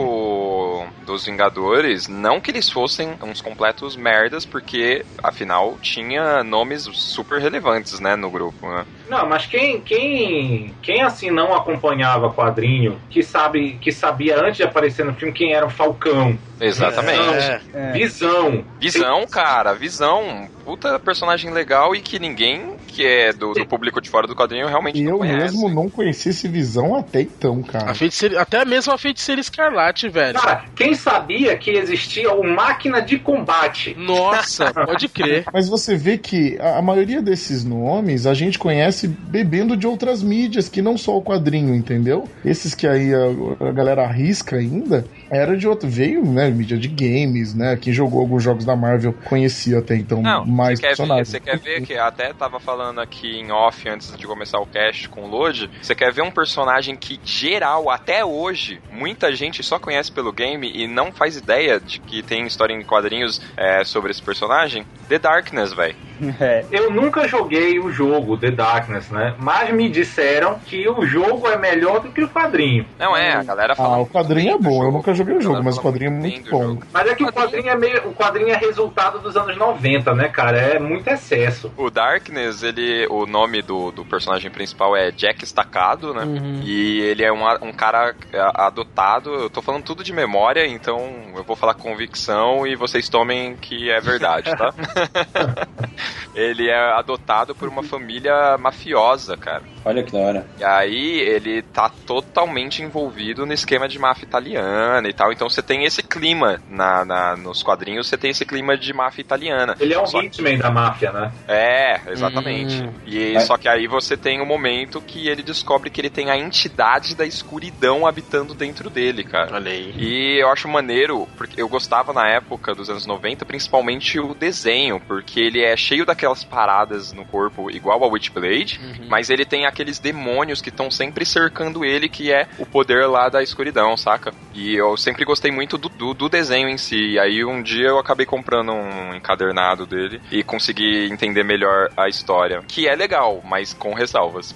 [0.99, 8.01] dos Vingadores, não que eles fossem uns completos merdas, porque afinal tinha nomes super relevantes,
[8.01, 8.87] né, no grupo, né?
[9.09, 14.63] Não, mas quem, quem, quem assim não acompanhava quadrinho, que sabe, que sabia antes de
[14.63, 17.63] aparecer no filme quem era o Falcão, Exatamente.
[17.73, 17.93] É.
[17.93, 20.49] Visão, Visão, cara, Visão.
[20.65, 24.67] Puta personagem legal e que ninguém que é do, do público de fora do quadrinho
[24.67, 25.39] realmente E não eu conhece.
[25.39, 27.93] mesmo não conheci esse visão até então, cara.
[28.39, 30.39] Até mesmo a feiticeira escarlate, velho.
[30.41, 33.95] Cara, quem sabia que existia o máquina de combate?
[33.97, 35.45] Nossa, pode crer.
[35.53, 40.23] Mas você vê que a, a maioria desses nomes a gente conhece bebendo de outras
[40.23, 42.29] mídias, que não só o quadrinho, entendeu?
[42.45, 45.89] Esses que aí a, a galera arrisca ainda, era de outro.
[45.89, 47.77] Veio, né, mídia de games, né?
[47.77, 51.29] Quem jogou alguns jogos da Marvel conhecia até então Não, mais você quer, ver, personagens.
[51.29, 55.09] você quer ver que até tava falando aqui em off antes de começar o cast
[55.09, 55.71] com o Load.
[55.81, 60.71] Você quer ver um personagem que geral, até hoje, muita gente só conhece pelo game
[60.75, 64.85] e não faz ideia de que tem história em quadrinhos é, sobre esse personagem?
[65.09, 65.97] The Darkness, velho.
[66.41, 66.65] É.
[66.73, 69.35] Eu nunca joguei o jogo The Darkness, né?
[69.39, 72.85] Mas me disseram que o jogo é melhor do que o quadrinho.
[72.99, 73.97] Não é, a galera fala.
[73.97, 74.83] Ah, o quadrinho é bom.
[74.83, 76.63] Eu nunca joguei o jogo, Galera mas o quadrinho é muito bom.
[76.63, 76.83] jogo.
[76.93, 78.09] Mas é que o quadrinho é meio.
[78.09, 80.59] O quadrinho é resultado dos anos 90, né, cara?
[80.59, 81.71] É muito excesso.
[81.77, 83.07] O Darkness, ele.
[83.09, 86.25] O nome do, do personagem principal é Jack Estacado, né?
[86.25, 86.61] Uhum.
[86.63, 89.35] E ele é um, um cara é, adotado.
[89.35, 90.99] Eu tô falando tudo de memória, então
[91.37, 94.73] eu vou falar convicção e vocês tomem que é verdade, tá?
[96.35, 99.63] ele é adotado por uma família mafiosa, cara.
[99.89, 100.47] Olha que da hora.
[100.61, 105.33] E aí ele tá totalmente envolvido no esquema de máfia italiana e tal.
[105.33, 109.23] Então você tem esse clima na, na- nos quadrinhos, você tem esse clima de máfia
[109.23, 109.75] italiana.
[109.81, 111.33] Ele é um Só- hitman da máfia, né?
[111.49, 112.83] é, exatamente.
[112.83, 112.93] Hum.
[113.07, 113.41] E É.
[113.41, 117.15] só que aí você tem um momento que ele descobre que ele tem a entidade
[117.17, 119.55] da escuridão habitando dentro dele, cara.
[119.55, 119.95] Olha aí.
[119.97, 125.01] E eu acho maneiro, porque eu gostava na época dos anos 90, principalmente o desenho,
[125.01, 128.79] porque ele é cheio daquelas paradas no corpo igual ao Witchblade,
[129.09, 133.29] mas ele tem aqueles demônios que estão sempre cercando ele, que é o poder lá
[133.29, 134.33] da escuridão, saca?
[134.53, 137.13] E eu sempre gostei muito do, do, do desenho em si.
[137.13, 142.09] E aí um dia eu acabei comprando um encadernado dele e consegui entender melhor a
[142.09, 142.63] história.
[142.67, 144.55] Que é legal, mas com ressalvas.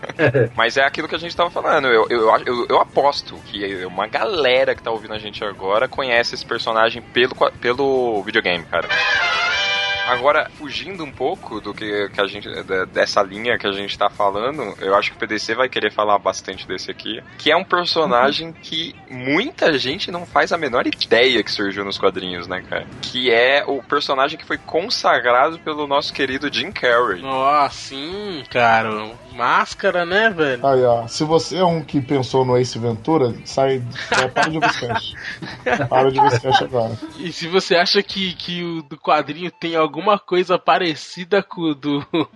[0.56, 1.88] mas é aquilo que a gente tava falando.
[1.88, 6.34] Eu, eu, eu, eu aposto que uma galera que tá ouvindo a gente agora conhece
[6.34, 8.88] esse personagem pelo, pelo videogame, cara.
[10.06, 12.48] Agora, fugindo um pouco do que, que a gente.
[12.92, 16.18] dessa linha que a gente tá falando, eu acho que o PDC vai querer falar
[16.18, 17.22] bastante desse aqui.
[17.38, 21.98] Que é um personagem que muita gente não faz a menor ideia que surgiu nos
[21.98, 22.86] quadrinhos, né, cara?
[23.02, 27.22] Que é o personagem que foi consagrado pelo nosso querido Jim Carrey.
[27.22, 29.12] Nossa, sim, cara.
[29.32, 30.64] Máscara, né, velho?
[30.66, 33.82] Aí, ó, se você é um que pensou no Ace Ventura, sai.
[34.10, 35.14] é, para de Viscast.
[35.88, 36.96] Para de Viscast agora.
[37.18, 41.74] E se você acha que, que o do quadrinho tem alguma coisa parecida com o
[41.74, 42.04] do,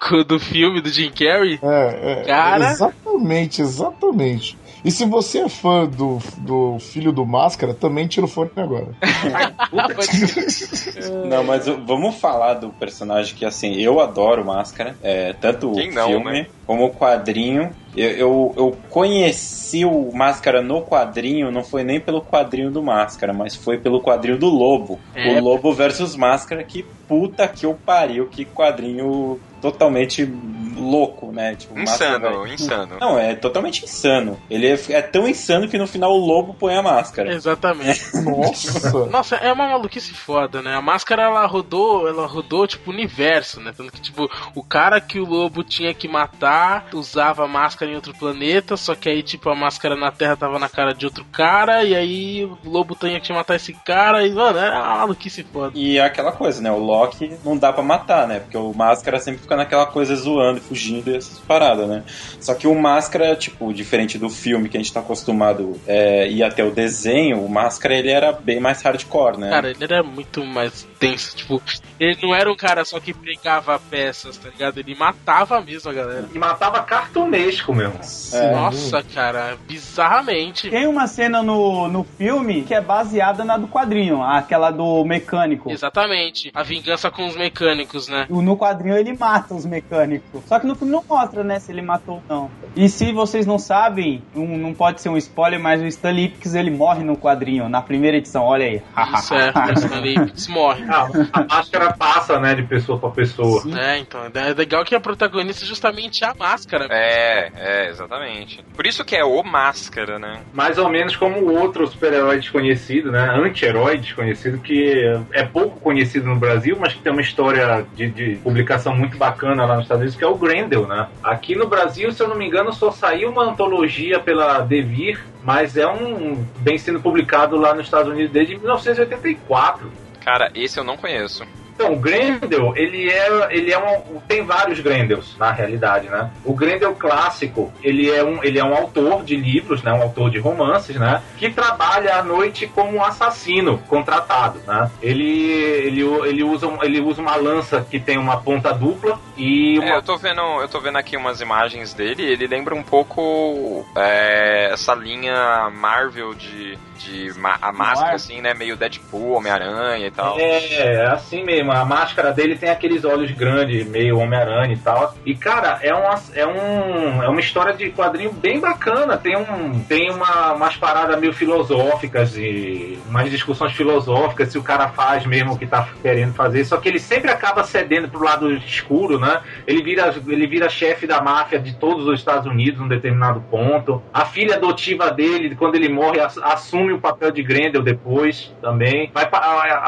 [0.00, 2.72] com o do filme do Jim Carrey, É, é, Cara.
[2.72, 4.58] Exatamente, exatamente.
[4.84, 8.88] E se você é fã do, do Filho do Máscara, também tira o fone agora.
[11.28, 14.96] Não, mas o- vamos falar do personagem que, assim, eu adoro Máscara.
[15.02, 16.46] É, tanto Quem o não, filme né?
[16.66, 17.70] como o quadrinho.
[17.96, 23.32] Eu, eu, eu conheci o Máscara no quadrinho, não foi nem pelo quadrinho do Máscara,
[23.32, 24.98] mas foi pelo quadrinho do Lobo.
[25.14, 25.28] É.
[25.28, 30.30] O Lobo versus Máscara, que puta que eu pariu, que quadrinho totalmente
[30.76, 31.54] louco, né?
[31.54, 32.52] Tipo, Máscara, Insano, velho.
[32.54, 32.96] insano.
[33.00, 34.38] Não, é totalmente insano.
[34.50, 37.32] Ele é, é tão insano que no final o lobo põe a máscara.
[37.32, 38.04] Exatamente.
[38.22, 39.06] Nossa!
[39.06, 40.74] Nossa, é uma maluquice foda, né?
[40.74, 43.72] A máscara ela rodou, ela rodou tipo o universo, né?
[43.74, 47.94] Tanto que tipo, o cara que o lobo tinha que matar usava a máscara em
[47.94, 51.24] outro planeta, só que aí tipo a máscara na Terra tava na cara de outro
[51.32, 55.42] cara e aí o lobo tinha que matar esse cara e mano, é uma maluquice
[55.44, 55.72] foda.
[55.74, 56.70] E é aquela coisa, né?
[56.70, 58.40] O Loki não dá pra matar, né?
[58.40, 62.02] Porque o Máscara sempre fica naquela coisa zoando, fugindo e essas paradas, né?
[62.40, 66.42] Só que o Máscara, tipo, diferente do filme que a gente tá acostumado é, ir
[66.42, 69.50] até o desenho, o Máscara ele era bem mais hardcore, né?
[69.50, 71.62] Cara, ele era muito mais tenso, tipo,
[71.98, 74.78] ele não era um cara só que pregava peças, tá ligado?
[74.78, 76.28] Ele matava mesmo a galera.
[76.34, 77.98] E matava cartunesco mesmo.
[78.32, 78.50] É.
[78.52, 80.68] Nossa, cara, bizarramente.
[80.70, 85.70] Tem uma cena no, no filme que é baseada na do quadrinho, aquela do mecânico.
[85.70, 86.50] Exatamente.
[86.54, 88.26] A vingança com os mecânicos, né?
[88.28, 90.42] O- No quadrinho ele mata os mecânicos.
[90.46, 92.50] Só que no filme não mostra, né, se ele matou ou não.
[92.76, 96.54] E se vocês não sabem, um- não pode ser um spoiler, mas o Stan Lipkins
[96.54, 98.82] ele morre no quadrinho, na primeira edição, olha aí.
[99.14, 100.84] Isso é, o Stanley Ipkiss morre.
[100.88, 103.62] Ah, a máscara passa, né, de pessoa pra pessoa.
[103.78, 106.86] É, então, é legal que a protagonista é justamente a máscara.
[106.90, 108.64] É, é, exatamente.
[108.74, 110.40] Por isso que é o Máscara, né?
[110.52, 113.30] Mais ou menos como o outro super-herói desconhecido, né?
[113.34, 114.94] Anti-herói desconhecido, que
[115.32, 119.64] é pouco conhecido no Brasil, mas que tem uma história de, de publicação muito bacana
[119.64, 121.08] lá nos Estados Unidos, que é o Grendel, né?
[121.22, 125.76] Aqui no Brasil, se eu não me engano, só saiu uma antologia pela Devir, mas
[125.76, 129.90] é um bem sendo publicado lá nos Estados Unidos desde 1984.
[130.24, 131.44] Cara, esse eu não conheço.
[131.74, 136.30] Então, o Grendel, ele é, ele é um, tem vários Grendels na realidade, né?
[136.44, 139.92] O Grendel clássico, ele é um, ele é um autor de livros, né?
[139.92, 141.22] Um autor de romances, né?
[141.36, 144.90] Que trabalha à noite como um assassino contratado, né?
[145.02, 149.88] Ele, ele, ele usa, ele usa uma lança que tem uma ponta dupla e uma
[149.88, 153.84] É, eu tô vendo, eu tô vendo aqui umas imagens dele, ele lembra um pouco
[153.96, 157.30] é, essa linha Marvel de, de
[157.60, 158.54] a máscara, assim, né?
[158.54, 160.38] Meio Deadpool, Homem-Aranha e tal.
[160.38, 161.72] É, assim mesmo.
[161.72, 165.14] A máscara dele tem aqueles olhos grandes, meio Homem-Aranha e tal.
[165.24, 169.16] E, cara, é uma, é, um, é uma história de quadrinho bem bacana.
[169.16, 174.88] Tem, um, tem uma, umas paradas meio filosóficas e umas discussões filosóficas se o cara
[174.88, 176.64] faz mesmo o que tá querendo fazer.
[176.64, 179.40] Só que ele sempre acaba cedendo pro lado escuro, né?
[179.66, 184.02] Ele vira, ele vira chefe da máfia de todos os Estados Unidos num determinado ponto.
[184.12, 186.38] A filha adotiva dele, quando ele morre, ass-
[186.84, 189.10] assume o papel de Grendel depois também.
[189.12, 189.28] Vai,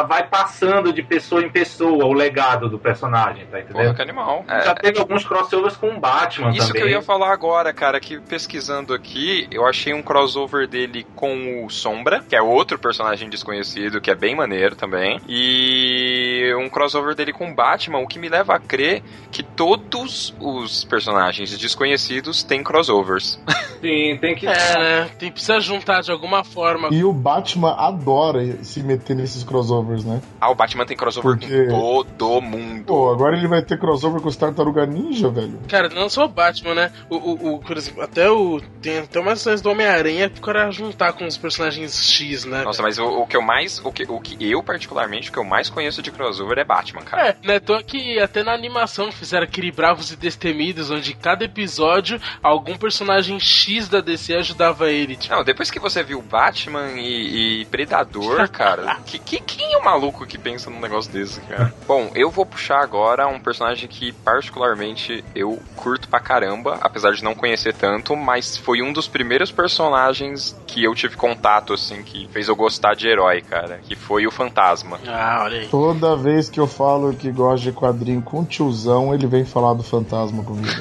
[0.07, 3.83] vai passando de pessoa em pessoa o legado do personagem, tá entendendo?
[3.83, 4.45] Porra, que animal.
[4.49, 6.83] Já É, teve alguns crossovers com o Batman Isso também.
[6.83, 11.65] que eu ia falar agora, cara, que pesquisando aqui, eu achei um crossover dele com
[11.65, 17.15] o Sombra, que é outro personagem desconhecido, que é bem maneiro também, e um crossover
[17.15, 22.43] dele com o Batman, o que me leva a crer que todos os personagens desconhecidos
[22.43, 23.41] têm crossovers.
[23.81, 24.47] Sim, tem que.
[24.47, 25.11] É, né?
[25.19, 26.86] Tem, precisa juntar de alguma forma.
[26.93, 30.21] E o Batman adora se meter nesses crossovers, né?
[30.41, 32.85] Ah, o Batman tem crossover Porque- com todo mundo.
[32.85, 35.59] Pô, agora ele vai ter crossover com os Tartaruga Ninja, velho.
[35.69, 36.93] Cara, não só o Batman, né?
[37.11, 38.61] O, o, o- por exemplo, até o.
[38.83, 42.63] Tem até umas cenas do Homem-Aranha pro cara juntar com os personagens X, né?
[42.63, 43.81] Nossa, mas o, o que eu mais.
[43.85, 47.03] O que, o que eu, particularmente, o que eu mais conheço de crossover é Batman,
[47.03, 47.29] cara.
[47.29, 47.61] É, né?
[47.61, 53.39] Tô que até na animação fizeram aquele Bravos e Destemidos, onde cada episódio algum personagem
[53.41, 55.17] X da DC ajudava ele.
[55.17, 59.79] Tipo, Não, depois que você viu Batman e, e Predador, cara, que, que- quem é
[59.79, 61.73] o maluco que pensa num negócio desse, cara?
[61.87, 67.23] Bom, eu vou puxar agora um personagem que particularmente eu curto pra caramba, apesar de
[67.23, 72.29] não conhecer tanto, mas foi um dos primeiros personagens que eu tive contato, assim, que
[72.29, 74.99] fez eu gostar de herói, cara, que foi o Fantasma.
[75.07, 75.69] Ah, olha aí.
[75.69, 79.83] Toda vez que eu falo que gosto de quadrinho com tiozão, ele vem falar do
[79.83, 80.67] fantasma comigo.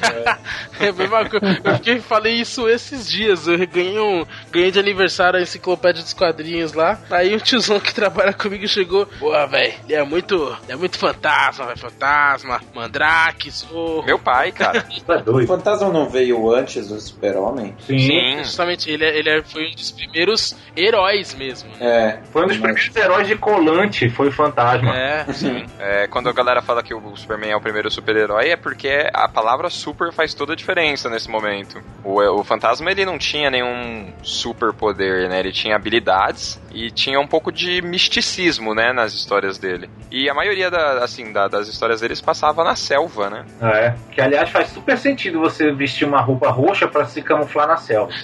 [0.78, 1.60] É a mesma coisa.
[1.64, 3.46] Eu fiquei, falei isso esses dias.
[3.48, 6.98] Eu ganhei, um, ganhei de aniversário a enciclopédia dos quadrinhos lá.
[7.10, 9.06] Aí um tiozão que trabalha comigo chegou.
[9.18, 10.34] Pô, velho, ele é muito.
[10.64, 11.78] Ele é muito fantasma, velho.
[11.78, 14.04] Fantasma, Mandrake, Zorro.
[14.04, 14.84] Meu pai, cara.
[15.26, 17.74] O fantasma não veio antes do super-homem?
[17.86, 18.38] Sim.
[18.38, 21.70] Justamente, ele, é- ele é- foi um dos primeiros heróis mesmo.
[21.80, 22.18] É.
[22.32, 24.96] Foi um dos primeiros heróis de colante, foi o Fantasma.
[24.96, 25.66] É, Sim.
[25.78, 29.28] É, quando a galera fala que o Superman é o primeiro super-herói, é porque a
[29.28, 31.80] palavra super faz toda a diferença nesse momento.
[32.04, 35.40] O, o fantasma, ele não tinha nenhum superpoder, né?
[35.40, 39.88] Ele tinha habilidades e tinha um pouco de misticismo, né, nas histórias dele.
[40.10, 43.44] E a maioria da, assim, da- das histórias deles passava na selva, né?
[43.62, 47.76] É, que aliás faz super sentido você vestir uma roupa roxa pra se camuflar na
[47.76, 48.12] selva.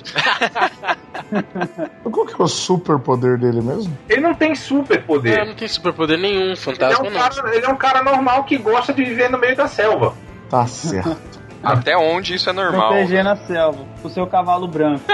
[2.03, 3.97] Qual que é o superpoder dele mesmo?
[4.09, 5.47] Ele não tem super É, poder.
[5.47, 7.21] não tem superpoder nenhum, Ele é, fantasma um não.
[7.21, 10.15] cara, ele é um cara normal que gosta de viver no meio da selva.
[10.51, 11.41] Tá certo.
[11.63, 12.89] Até onde isso é normal.
[12.89, 15.05] Proteger na selva, o seu cavalo branco.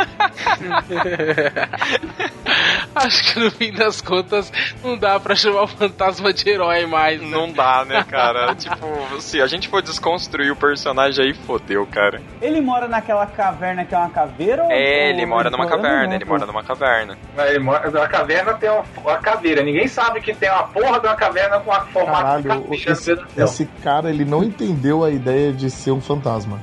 [2.94, 7.20] Acho que no fim das contas não dá pra chamar o fantasma de herói mais.
[7.20, 7.28] né?
[7.28, 8.54] Não dá, né, cara?
[8.56, 12.20] tipo, se a gente for desconstruir o personagem aí, fodeu, cara.
[12.42, 14.64] Ele mora naquela caverna que é uma caveira?
[14.64, 17.16] ou- É, ele mora numa caverna, ele mora numa caverna.
[17.46, 19.62] Ele mora- A caverna tem uma, uma caveira.
[19.62, 22.92] Ninguém sabe que tem uma porra de uma caverna com a formato de Caralho, caveira
[22.92, 26.58] esse, esse cara, ele não entendeu a ideia de ser um fantasma.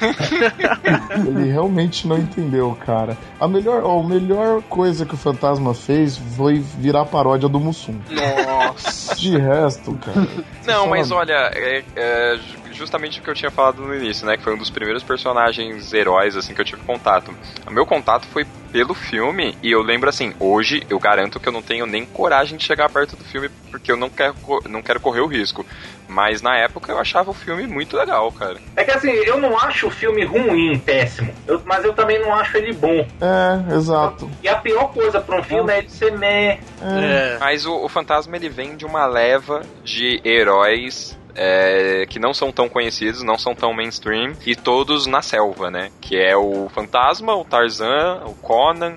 [1.26, 3.16] ele realmente não entendeu, cara.
[3.38, 7.98] A melhor, ó, a melhor coisa que o fantasma fez foi virar paródia do Mussum.
[8.10, 9.14] Nossa.
[9.16, 10.26] De resto, cara.
[10.66, 12.38] Não, mas olha, é, é
[12.80, 14.36] justamente o que eu tinha falado no início, né?
[14.36, 17.36] Que foi um dos primeiros personagens heróis, assim, que eu tive contato.
[17.66, 21.52] O meu contato foi pelo filme, e eu lembro assim, hoje eu garanto que eu
[21.52, 24.34] não tenho nem coragem de chegar perto do filme, porque eu não quero,
[24.68, 25.66] não quero correr o risco.
[26.08, 28.58] Mas na época eu achava o filme muito legal, cara.
[28.76, 31.34] É que assim, eu não acho o filme ruim, péssimo.
[31.46, 33.06] Eu- mas eu também não acho ele bom.
[33.20, 34.30] É, exato.
[34.42, 36.60] E a pior coisa pra um filme é ele ser meh.
[36.80, 37.38] É.
[37.40, 42.52] Mas o, o Fantasma ele vem de uma leva de heróis é, que não são
[42.52, 45.90] tão conhecidos, não são tão mainstream, e todos na selva, né?
[46.00, 48.96] Que é o Fantasma, o Tarzan, o Conan,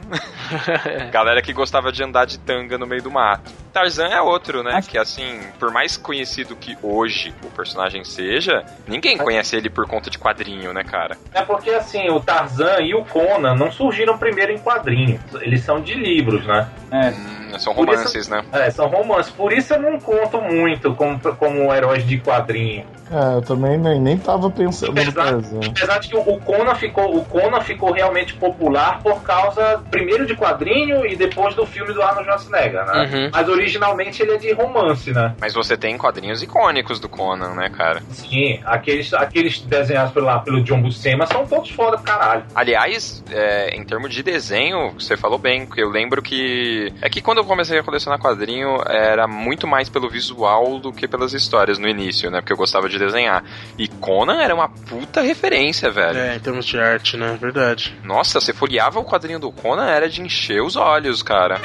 [1.12, 3.63] galera que gostava de andar de tanga no meio do mato.
[3.74, 4.80] Tarzan é outro, né?
[4.88, 10.10] Que assim, por mais conhecido que hoje o personagem seja, ninguém conhece ele por conta
[10.10, 11.18] de quadrinho, né, cara?
[11.34, 15.20] É porque assim, o Tarzan e o Conan não surgiram primeiro em quadrinhos.
[15.42, 16.68] Eles são de livros, né?
[16.92, 17.10] É.
[17.10, 18.44] Hum, São romances, isso- né?
[18.52, 19.32] É, são romances.
[19.32, 22.86] Por isso eu não conto muito como, como heróis de quadrinho.
[23.12, 25.36] É, eu também nem, nem tava pensando Apesar,
[25.70, 30.36] apesar de que o Conan ficou, o Conan ficou realmente popular por causa, primeiro de
[30.36, 33.04] quadrinho e depois do filme do Arnold Schwarzenegger, né?
[33.04, 33.30] Uhum.
[33.32, 35.36] Mas originalmente ele é de romance, né?
[35.40, 38.02] Mas você tem quadrinhos icônicos do Conan, né, cara?
[38.12, 42.44] Sim, aqueles, aqueles desenhados pelo, pelo John Buscema são todos foda do caralho.
[42.54, 46.94] Aliás, é, em termos de desenho, você falou bem, porque eu lembro que.
[47.02, 51.08] É que quando eu comecei a colecionar quadrinho, era muito mais pelo visual do que
[51.08, 52.42] pelas histórias no início, né?
[52.42, 53.44] Porque eu gostava de desenhar.
[53.78, 56.18] E Conan era uma puta referência, velho.
[56.18, 57.38] É, em termos de arte, né?
[57.40, 57.98] Verdade.
[58.04, 61.60] Nossa, você folheava o quadrinho do Conan, era de encher os olhos, cara.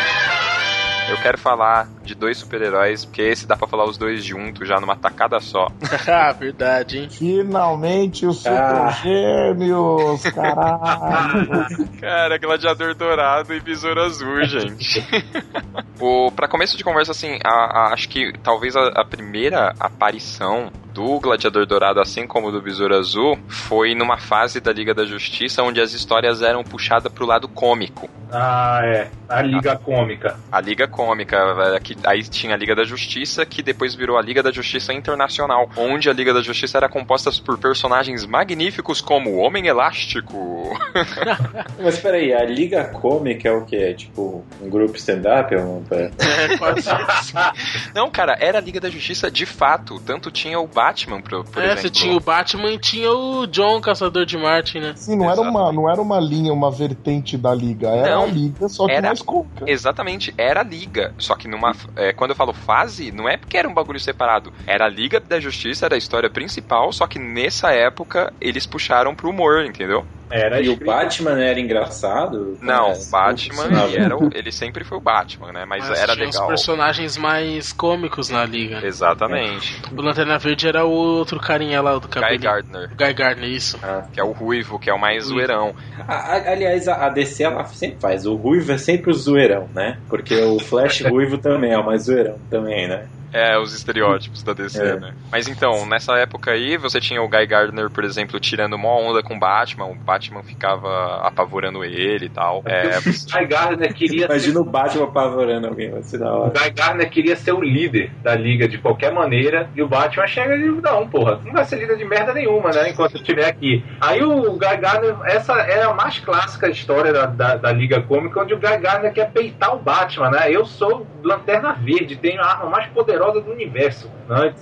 [1.08, 4.78] Eu quero falar de dois super-heróis, porque esse dá pra falar os dois juntos, já
[4.80, 5.68] numa tacada só.
[6.06, 7.08] ah, verdade, hein?
[7.10, 8.90] Finalmente os Super Ah.
[9.02, 11.48] Gêmeos, caralho.
[12.00, 15.04] Cara, gladiador dourado e besouro azul, gente.
[15.98, 20.70] o, pra começo de conversa, assim, a- a- acho que talvez a, a primeira aparição
[20.98, 25.62] do Gladiador Dourado, assim como do Besouro Azul, foi numa fase da Liga da Justiça
[25.62, 28.10] onde as histórias eram puxadas pro lado cômico.
[28.32, 29.08] Ah, é.
[29.28, 30.36] A Liga Cômica.
[30.50, 34.22] A Liga Cômica, eh, que aí tinha a Liga da Justiça, que depois virou a
[34.22, 39.30] Liga da Justiça Internacional, onde a Liga da Justiça era composta por personagens magníficos como
[39.30, 40.78] o Homem Elástico.
[41.82, 43.94] Mas peraí, a Liga Cômica é o quê?
[43.94, 45.54] Tipo, um grupo stand-up?
[45.54, 45.82] É um...
[45.90, 46.96] É, pode ser.
[47.94, 50.00] Não, cara, era a Liga da Justiça de fato.
[50.00, 50.87] Tanto tinha o Batman,
[51.22, 51.82] por, por é, exemplo.
[51.82, 54.94] você tinha o Batman e tinha o John, Caçador de Marte, né?
[54.96, 57.88] Sim, não era, uma, não era uma linha, uma vertente da liga.
[57.88, 59.64] Era Não, a liga, só que era- mais cômica.
[59.66, 61.12] Exatamente, era a liga.
[61.18, 61.72] Só que numa.
[61.96, 64.52] é, quando eu falo fase, não é porque era um bagulho separado.
[64.66, 69.14] Era a Liga da Justiça, era a história principal, só que nessa época eles puxaram
[69.14, 70.04] pro humor, entendeu?
[70.30, 72.58] Era E o Batman era engraçado?
[72.60, 75.64] Não, É, o Batman, ele, era o- ele sempre foi o Batman, né?
[75.66, 76.48] Mas, era tinha os legal.
[76.48, 78.84] personagens mais cômicos na liga.
[78.86, 79.80] Exatamente.
[79.92, 82.36] O Lanterna Verde era o outro carinha lá do cabelo.
[82.36, 82.90] Guy Gardner.
[82.96, 83.78] Guy Gardner, isso.
[84.12, 85.74] Que é o ruivo, que é o mais zoeirão.
[86.06, 88.26] A- a- aliás, a, a DC ela sempre faz.
[88.26, 89.98] O ruivo é sempre o zoeirão, né?
[90.08, 93.06] Porque o Flash ruivo também é o mais zoeirão também, né?
[93.32, 94.96] É, os estereótipos da DC, É.
[94.98, 95.14] né?
[95.30, 99.22] Mas então, nessa época aí, você tinha o Guy Gardner, por exemplo, tirando uma onda
[99.22, 102.62] com o Batman, o Batman ficava apavorando ele e tal.
[102.64, 106.52] É, O Guy Gardner queria Imagina o Batman apavorando alguém, vai ser da O hora.
[106.58, 110.56] Guy Gardner queria ser o líder da liga de qualquer maneira, e o Batman chega
[110.56, 113.20] e diz, não, porra, tu não vai ser líder de merda nenhuma, né, enquanto eu
[113.20, 113.84] estiver aqui.
[114.00, 118.40] Aí o Guy Gardner, essa é a mais clássica história da, da, da Liga Cômica,
[118.40, 122.46] onde o Guy Gardner quer peitar o Batman, né, eu sou Lanterna Verde, tenho a
[122.46, 124.54] arma mais poderosa do universo, né,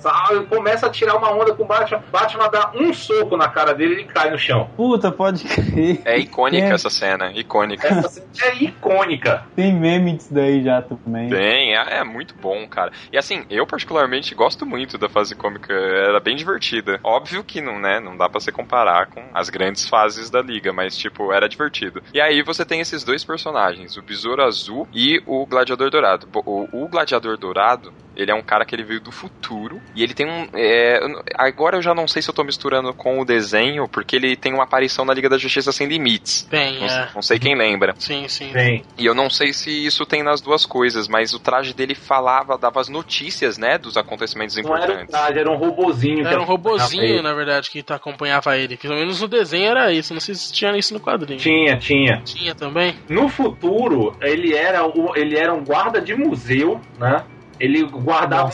[0.49, 3.93] começa a tirar uma onda com o Batman, Batman dá um soco na cara dele
[3.93, 4.69] e ele cai no chão.
[4.75, 6.01] Puta, pode crer.
[6.05, 6.71] é icônica É.
[6.71, 7.87] essa cena, icônica.
[7.87, 9.45] Essa cena é icônica.
[9.55, 11.29] Tem meme disso daí já também.
[11.29, 12.91] Tem, é, é muito bom, cara.
[13.11, 16.99] E assim, eu particularmente gosto muito da fase cômica, era bem divertida.
[17.03, 20.71] Óbvio que não, né, não dá pra se comparar com as grandes fases da liga,
[20.73, 22.01] mas tipo, era divertido.
[22.13, 26.27] E aí você tem esses dois personagens, o Besouro Azul e o Gladiador Dourado.
[26.45, 30.13] O, o Gladiador Dourado, ele é um cara que ele veio do futuro e ele
[30.13, 30.47] tem um.
[30.53, 30.99] é,
[31.35, 34.53] agora eu já não sei se eu tô misturando com o desenho, porque ele tem
[34.53, 36.41] uma aparição na Liga da Justiça sem limites.
[36.49, 37.09] Tem, Não, é.
[37.13, 37.93] não sei quem lembra.
[37.99, 38.49] Sim, sim.
[38.51, 38.83] Tem.
[38.97, 42.57] E eu não sei se isso tem nas duas coisas, mas o traje dele falava,
[42.57, 45.11] dava as notícias, né, dos acontecimentos Não era um importantes.
[45.11, 46.27] traje, era um robozinho.
[46.27, 48.77] Era um robozinho, na verdade, que acompanhava ele.
[48.77, 50.13] Pelo menos no desenho era isso.
[50.13, 51.39] Não sei se tinha isso no quadrinho.
[51.39, 52.21] Tinha, tinha.
[52.25, 52.95] Tinha também?
[53.07, 57.23] No futuro, ele era, o, ele era um guarda de museu, né?
[57.59, 58.43] Ele guardava.
[58.43, 58.51] guar-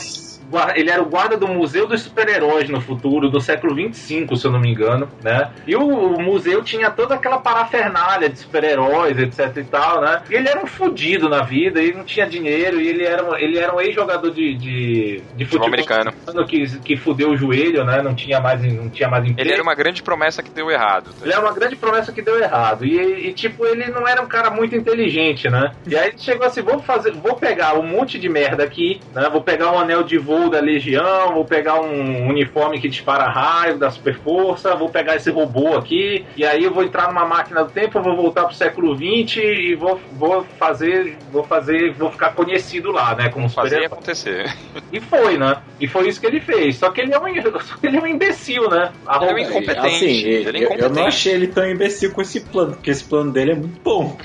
[0.74, 4.50] Ele era o guarda do Museu dos Super-Heróis no futuro, do século 25, se eu
[4.52, 5.50] não me engano, né?
[5.66, 10.22] E o, o museu tinha toda aquela parafernália de super-heróis, etc e tal, né?
[10.30, 13.36] E ele era um fudido na vida, e não tinha dinheiro, e ele era, um-
[13.36, 16.12] ele era um ex-jogador de, de, de futebol americano.
[16.46, 18.02] que, que fudeu o joelho, né?
[18.02, 19.40] Não tinha mais, não tinha mais emprego.
[19.40, 21.10] Ele era uma grande promessa que deu errado.
[21.22, 22.84] Ele é uma grande promessa que deu errado.
[22.84, 25.72] E, e, tipo, ele não era um cara muito inteligente, né?
[25.86, 29.28] E aí ele chegou assim: vou fazer, vou pegar um monte de merda aqui, né?
[29.30, 33.78] Vou pegar um anel de voo da Legião, vou pegar um uniforme que dispara raio
[33.78, 37.64] da Super Força, vou pegar esse robô aqui, e aí eu vou entrar numa máquina
[37.64, 41.16] do tempo, eu vou voltar pro século XX e vou, vou fazer.
[41.30, 41.92] Vou fazer.
[41.92, 43.28] Vou ficar conhecido lá, né?
[43.28, 44.54] Como Fazer super acontecer.
[44.92, 45.56] E foi, né?
[45.80, 46.76] E foi isso que ele fez.
[46.76, 47.28] Só que ele é um,
[47.82, 48.92] ele é um imbecil, né?
[49.20, 49.86] Ele é um incompetente.
[49.86, 50.94] Assim, ele é eu, eu incompetente.
[50.94, 54.16] não achei ele tão imbecil com esse plano, porque esse plano dele é muito bom.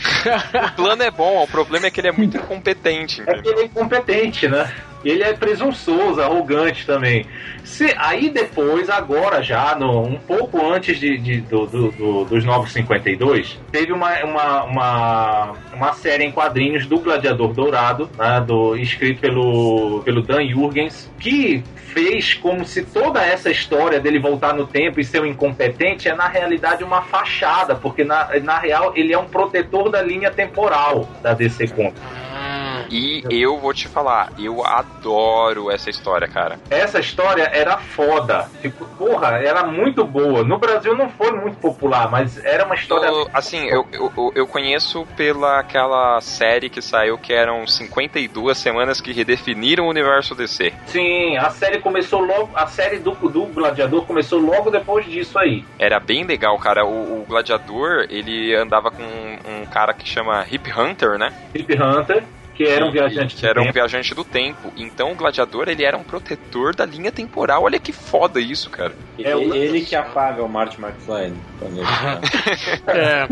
[0.69, 3.21] O plano é bom, o problema é que ele é muito incompetente.
[3.25, 4.71] É que ele é incompetente, né?
[5.03, 7.25] Ele é presunçoso, arrogante também.
[7.63, 12.43] Se, aí depois, agora já, no, um pouco antes de, de do, do, do, dos
[12.43, 18.75] Novos 52, teve uma, uma, uma, uma, série em quadrinhos do Gladiador Dourado, né, do,
[18.75, 24.65] escrito pelo, pelo Dan Jurgens, que fez como se toda essa história dele voltar no
[24.65, 29.13] tempo e ser um incompetente é na realidade uma fachada, porque na, na real ele
[29.13, 32.01] é um protetor da linha temporal da DC Comics.
[32.89, 36.59] E eu vou te falar, eu adoro essa história, cara.
[36.69, 38.49] Essa história era foda.
[38.61, 40.43] Tipo, porra, era muito boa.
[40.43, 43.07] No Brasil não foi muito popular, mas era uma história.
[43.07, 48.99] Eu, assim, eu, eu, eu conheço pela aquela série que saiu que eram 52 semanas
[48.99, 50.73] que redefiniram o universo DC.
[50.87, 52.49] Sim, a série começou logo.
[52.55, 55.63] A série do, do Gladiador começou logo depois disso aí.
[55.77, 56.85] Era bem legal, cara.
[56.85, 61.33] O, o Gladiador, ele andava com um, um cara que chama Hip Hunter, né?
[61.53, 62.23] Hip Hunter
[62.59, 64.73] que era um viajante que era um viajante do tempo.
[64.75, 67.63] Então o gladiador ele era um protetor da linha temporal.
[67.63, 68.93] Olha que foda isso, cara.
[69.17, 71.33] É ele, ele que apaga o Marty McFly.
[71.57, 71.87] Quando ele...
[72.87, 73.27] é,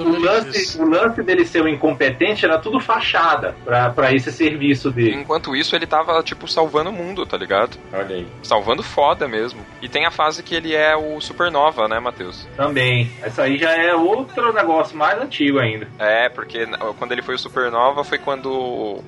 [0.02, 4.90] o, lance, o lance dele ser um incompetente era tudo fachada pra, pra esse serviço
[4.90, 5.16] dele.
[5.16, 7.76] Enquanto isso, ele tava, tipo, salvando o mundo, tá ligado?
[7.92, 8.26] Olha aí.
[8.42, 9.60] Salvando foda mesmo.
[9.82, 12.48] E tem a fase que ele é o Supernova, né, Matheus?
[12.56, 13.10] Também.
[13.22, 15.86] Essa aí já é outro negócio mais antigo ainda.
[15.98, 16.66] É, porque
[16.98, 18.53] quando ele foi o Supernova foi quando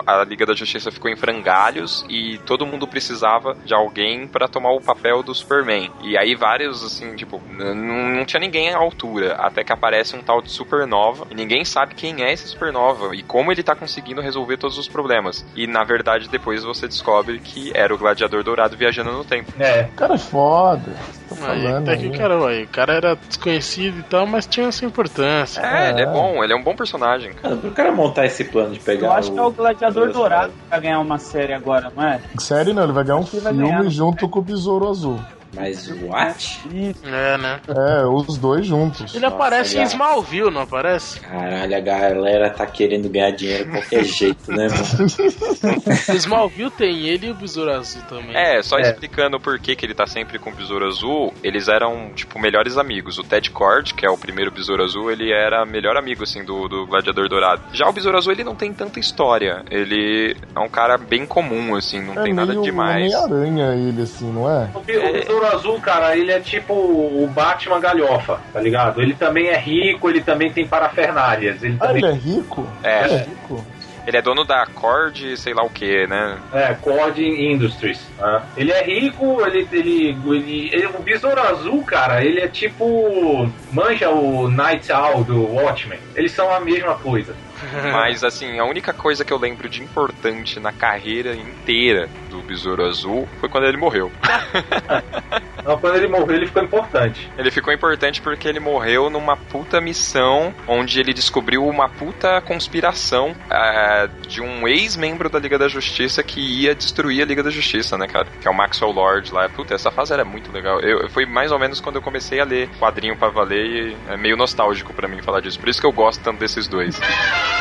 [0.06, 4.72] a Liga da Justiça ficou em frangalhos e todo mundo precisava de alguém para tomar
[4.72, 5.90] o papel do Superman.
[6.02, 10.40] E aí vários, assim, tipo, não, tinha ninguém à altura, até que aparece um tal
[10.42, 14.56] de Supernova e ninguém sabe quem é esse Supernova e como ele tá conseguindo resolver
[14.56, 15.44] todos os problemas.
[15.54, 19.52] E na verdade depois você descobre que era o Gladiador Dourado viajando no tempo.
[19.58, 19.88] É.
[19.96, 20.92] Cara, é foda.
[21.28, 24.70] Tô falando, aí, até que, cara, aí, o cara era desconhecido e tal, mas tinha
[24.70, 25.60] sua importância.
[25.60, 27.32] É, é, ele é bom, ele é um bom personagem.
[27.32, 29.08] Cara, pro cara montar esse plano de pegar.
[29.08, 29.35] Eu acho o...
[29.38, 32.20] é o Gladiador Dourado que vai ganhar uma série agora, não é?
[32.38, 35.18] Série não, ele vai ganhar um filme ganhar, junto com o Besouro Azul.
[35.56, 36.60] Mas what?
[37.04, 37.60] É, né?
[37.66, 39.14] É, os dois juntos.
[39.14, 41.18] Ele Nossa, aparece em Smallville, não aparece?
[41.20, 45.74] Caralho, a galera tá querendo ganhar dinheiro de qualquer jeito, né, mano?
[46.14, 48.36] Smallville tem ele e o Besouro Azul também.
[48.36, 48.82] É, só é.
[48.82, 52.76] explicando por que, que ele tá sempre com o Besouro Azul, eles eram, tipo, melhores
[52.76, 53.18] amigos.
[53.18, 56.68] O Ted Cord, que é o primeiro Besouro Azul, ele era melhor amigo, assim, do,
[56.68, 57.62] do Gladiador Dourado.
[57.72, 59.64] Já o Besouro Azul, ele não tem tanta história.
[59.70, 63.12] Ele é um cara bem comum, assim, não é tem nada demais.
[63.12, 64.70] É aranha ele, assim, não é?
[64.74, 69.00] O, o Besouro Azul, cara, ele é tipo o Batman galhofa, tá ligado?
[69.00, 71.62] Ele também é rico, ele também tem parafernálias.
[71.62, 72.04] Ele ah, também...
[72.04, 72.68] ele é rico?
[72.82, 73.04] É.
[73.04, 73.66] Ele é rico?
[74.06, 76.38] Ele é dono da Cord, sei lá o que, né?
[76.52, 78.00] É, Cord Industries.
[78.16, 78.42] Né?
[78.56, 83.50] Ele é rico, ele, ele, ele, ele, O Besouro Azul, cara, ele é tipo.
[83.72, 85.98] Manja o Night Owl do Watchmen.
[86.14, 87.34] Eles são a mesma coisa.
[87.92, 92.84] Mas assim, a única coisa que eu lembro de importante na carreira inteira do Besouro
[92.84, 94.10] Azul foi quando ele morreu.
[95.64, 97.28] Não, quando ele morreu, ele ficou importante.
[97.36, 103.30] Ele ficou importante porque ele morreu numa puta missão onde ele descobriu uma puta conspiração
[103.30, 107.98] uh, de um ex-membro da Liga da Justiça que ia destruir a Liga da Justiça,
[107.98, 108.26] né, cara?
[108.40, 109.48] Que é o Maxwell Lord lá.
[109.48, 110.80] Puta, essa fase era muito legal.
[110.80, 114.16] Eu, foi mais ou menos quando eu comecei a ler quadrinho pra valer e é
[114.16, 115.58] meio nostálgico para mim falar disso.
[115.58, 117.00] Por isso que eu gosto tanto desses dois.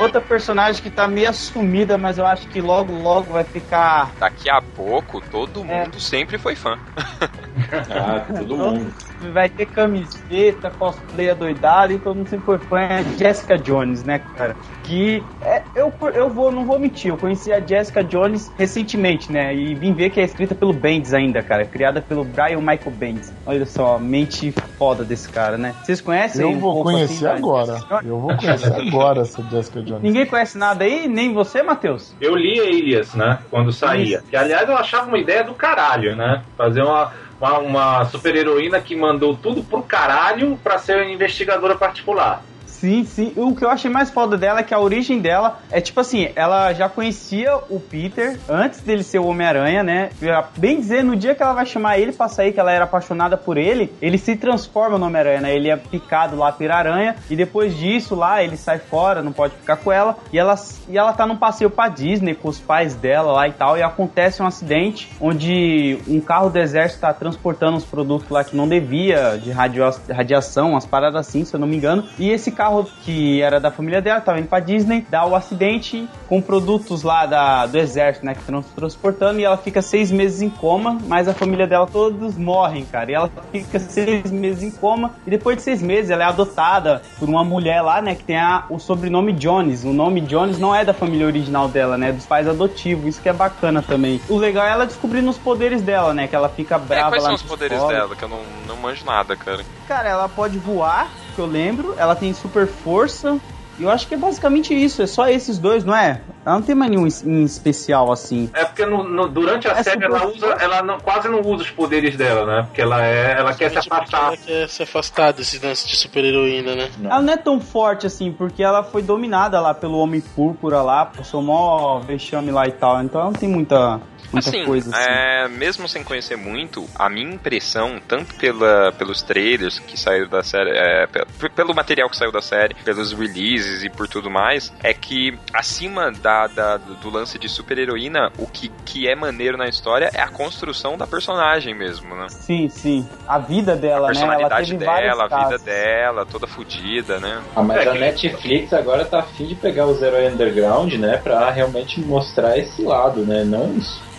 [0.00, 4.12] Outra personagem que tá meio assumida, mas eu acho que logo, logo vai ficar.
[4.18, 5.64] Daqui a pouco, todo é.
[5.64, 6.78] mundo sempre foi fã.
[7.90, 8.92] ah, todo mundo.
[9.32, 12.80] Vai ter camiseta, cosplay adoidado e todo mundo sempre foi fã.
[12.80, 14.56] É Jessica Jones, né, cara?
[14.82, 19.54] Que é, eu, eu vou, não vou mentir, eu conheci a Jessica Jones recentemente, né?
[19.54, 21.64] E vim ver que é escrita pelo Bendis ainda, cara.
[21.64, 23.32] Criada pelo Brian Michael Bendis.
[23.46, 25.74] Olha só, mente foda desse cara, né?
[25.82, 26.42] Vocês conhecem?
[26.42, 27.78] Eu vou um conhecer assim, agora.
[28.04, 30.02] Eu vou conhecer agora essa Jessica Jones.
[30.02, 32.14] Ninguém conhece nada aí, nem você, Matheus?
[32.20, 33.38] Eu li Elias, né?
[33.50, 34.22] Quando saía.
[34.28, 36.42] Que aliás eu achava uma ideia do caralho, né?
[36.56, 42.42] Fazer uma, uma, super heroína que mandou tudo pro caralho pra ser investigadora particular.
[42.84, 43.32] Sim, sim.
[43.34, 46.28] O que eu achei mais foda dela é que a origem dela é tipo assim,
[46.36, 50.10] ela já conhecia o Peter antes dele ser o Homem-Aranha, né?
[50.58, 53.38] Bem dizer, no dia que ela vai chamar ele pra sair, que ela era apaixonada
[53.38, 55.54] por ele, ele se transforma no Homem-Aranha, né?
[55.54, 59.54] Ele é picado lá pela aranha e depois disso lá ele sai fora, não pode
[59.54, 60.54] ficar com ela e ela,
[60.86, 63.82] e ela tá num passeio pra Disney com os pais dela lá e tal e
[63.82, 68.68] acontece um acidente onde um carro do exército tá transportando uns produtos lá que não
[68.68, 72.73] devia, de radio, radiação, umas paradas assim, se eu não me engano, e esse carro
[72.74, 77.02] carro que era da família dela, tava indo pra Disney, dá o acidente com produtos
[77.02, 80.98] lá da, do exército, né, que estão transportando, e ela fica seis meses em coma,
[81.06, 83.10] mas a família dela todos morrem, cara.
[83.10, 87.02] E ela fica seis meses em coma, e depois de seis meses ela é adotada
[87.18, 89.84] por uma mulher lá, né, que tem a, o sobrenome Jones.
[89.84, 93.04] O nome Jones não é da família original dela, né, é dos pais adotivos.
[93.06, 94.20] Isso que é bacana também.
[94.28, 97.22] O legal é ela descobrindo os poderes dela, né, que ela fica É, brava quais
[97.22, 97.92] lá são os poderes escola.
[97.92, 98.16] dela?
[98.16, 99.64] Que eu não, não manjo nada, cara.
[99.86, 101.94] Cara, ela pode voar, que eu lembro.
[101.98, 103.38] Ela tem super força.
[103.76, 105.02] E eu acho que é basicamente isso.
[105.02, 106.20] É só esses dois, não é?
[106.46, 108.48] Ela não tem mais nenhum em especial assim.
[108.54, 111.40] É porque no- no- durante a É série ela, super- usa, ela não- quase não
[111.40, 112.62] usa os poderes dela, né?
[112.66, 114.26] Porque ela é, ela quer se afastar.
[114.28, 116.88] Ela quer se afastar desse lance de super-heroína, né?
[117.02, 121.06] Ela não é tão forte assim, porque ela foi dominada lá pelo Homem Púrpura lá,
[121.06, 123.02] passou mó vexame lá e tal.
[123.02, 124.00] Então ela não tem muita,
[124.34, 125.00] muita Assim, coisa assim.
[125.10, 130.42] é, mesmo sem conhecer muito, a minha impressão, tanto pela, pelos trailers que saíram da
[130.42, 134.72] série, é, pe- pelo material que saiu da série, pelos releases e por tudo mais,
[134.82, 139.66] é que acima da, da- do lance de super-heroína, o que, que é maneiro na
[139.68, 142.26] história é a construção da personagem mesmo, né?
[142.28, 143.08] Sim, sim.
[143.26, 144.14] A vida dela, A né?
[144.14, 145.62] Personalidade dela, a vida casos.
[145.64, 147.42] dela, toda fodida, né?
[147.54, 151.18] Ah, mas É, a que- Netflix agora tá afim de pegar os heróis underground, né?
[151.18, 153.44] Pra realmente mostrar esse lado, né?
[153.44, 153.76] Não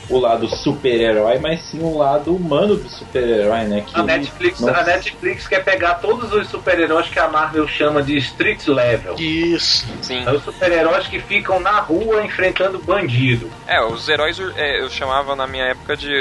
[0.10, 3.84] o lado super-herói, mas sim o lado humano do super-herói, né?
[3.86, 8.02] Que A Netflix, não- a Netflix quer pegar todos os super-heróis que a Marvel chama
[8.04, 9.16] de street level.
[9.18, 9.88] Isso.
[10.02, 10.24] Sim.
[10.24, 13.50] São os super-heróis que ficam na rua enfrentando bandido.
[13.68, 16.12] É, os heróis é, eu chamava na minha época de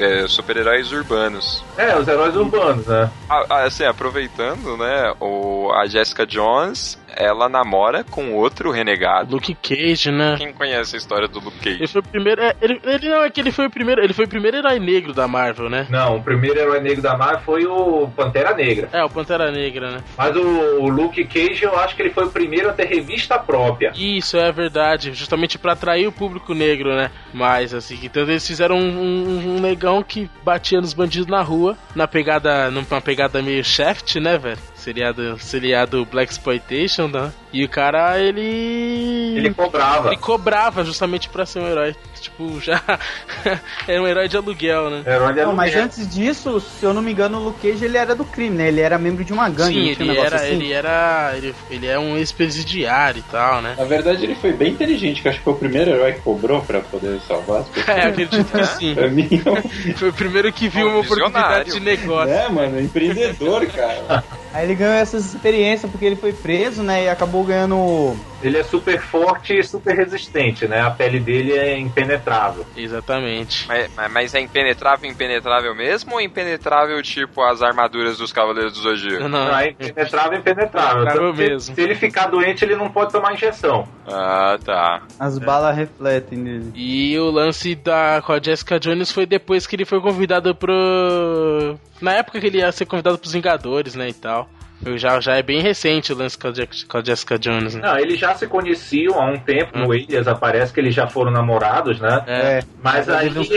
[0.00, 1.62] é, super-heróis urbanos.
[1.76, 3.10] É, os heróis urbanos, né?
[3.28, 9.34] Ah, Assim, aproveitando, né, o, a Jessica Jones, ela namora com outro renegado.
[9.34, 10.36] Luke Cage, né?
[10.38, 11.76] Quem conhece a história do Luke Cage?
[11.76, 12.40] Ele foi o primeiro.
[12.40, 14.00] é, ele, ele não é que ele foi o primeiro.
[14.00, 15.86] Ele foi o primeiro herói negro da Marvel, né?
[15.90, 18.88] Não, o primeiro herói negro da Marvel foi o Pantera Negra.
[18.92, 19.98] É, o Pantera Negra, né?
[20.16, 20.40] Mas o,
[20.80, 23.92] o Luke Cage, eu acho que ele foi o primeiro a ter revista própria.
[23.96, 27.10] Isso é verdade, justamente pra atrair o público negro, né?
[27.34, 31.76] Mas assim, então eles fizeram um, um, um negão que batia nos bandidos na rua,
[31.96, 34.58] na pegada, numa pegada meio Shaft, né, velho?
[34.78, 37.32] Seriado, seriado Black Exploitation, né?
[37.52, 39.34] E o cara, ele.
[39.36, 40.08] Ele cobrava.
[40.08, 41.96] Ele cobrava justamente pra ser um herói.
[42.20, 42.80] Tipo, já.
[43.88, 45.02] é um herói de aluguel, né?
[45.06, 45.84] Herói de Não, mas aluguel.
[45.84, 48.68] antes disso, se eu não me engano, o Luke Cage ele era do crime, né?
[48.68, 50.46] Ele era membro de uma gangue, Sim, um ele negócio era, assim?
[50.54, 51.32] ele era.
[51.36, 53.74] Ele, ele é um ex-presidiário e tal, né?
[53.78, 56.20] Na verdade, ele foi bem inteligente, que eu acho que foi o primeiro herói que
[56.20, 57.96] cobrou pra poder salvar as pessoas.
[57.98, 58.94] É, acredito que sim.
[58.94, 59.28] Pra mim,
[59.96, 62.32] Foi o primeiro que viu Um uma oportunidade de negócio.
[62.32, 64.22] é, mano, empreendedor, cara.
[64.52, 67.04] Aí ele ganhou essas experiências porque ele foi preso, né?
[67.04, 68.16] E acabou ganhando.
[68.42, 70.80] Ele é super forte e super resistente, né?
[70.80, 72.64] A pele dele é impenetrável.
[72.76, 73.66] Exatamente.
[73.66, 79.22] Mas, mas- é impenetrável, impenetrável mesmo ou impenetrável tipo as armaduras dos Cavaleiros do Zodíaco?
[79.22, 79.58] Não, Não, não.
[79.58, 81.32] é impenetrável, impenetrável.
[81.32, 81.74] Que mesmo.
[81.74, 83.88] Se ele ficar doente, ele não pode tomar injeção.
[84.06, 85.02] Ah, tá.
[85.18, 86.72] As balas refletem nele.
[86.74, 91.78] E o lance da, com a Jessica Jones foi depois que ele foi convidado pro.
[92.00, 94.08] Na época que ele ia ser convidado pros Vingadores, né?
[94.08, 94.48] E tal.
[94.84, 97.74] Eu já, já é bem recente o lance com a, Jack- com a Jessica Jones,
[97.74, 97.80] né?
[97.82, 101.32] Não, eles já se conheciam há um tempo no Alias, aparece que eles já foram
[101.32, 102.22] namorados, né?
[102.26, 102.62] É.
[102.82, 103.48] Mas aí, eles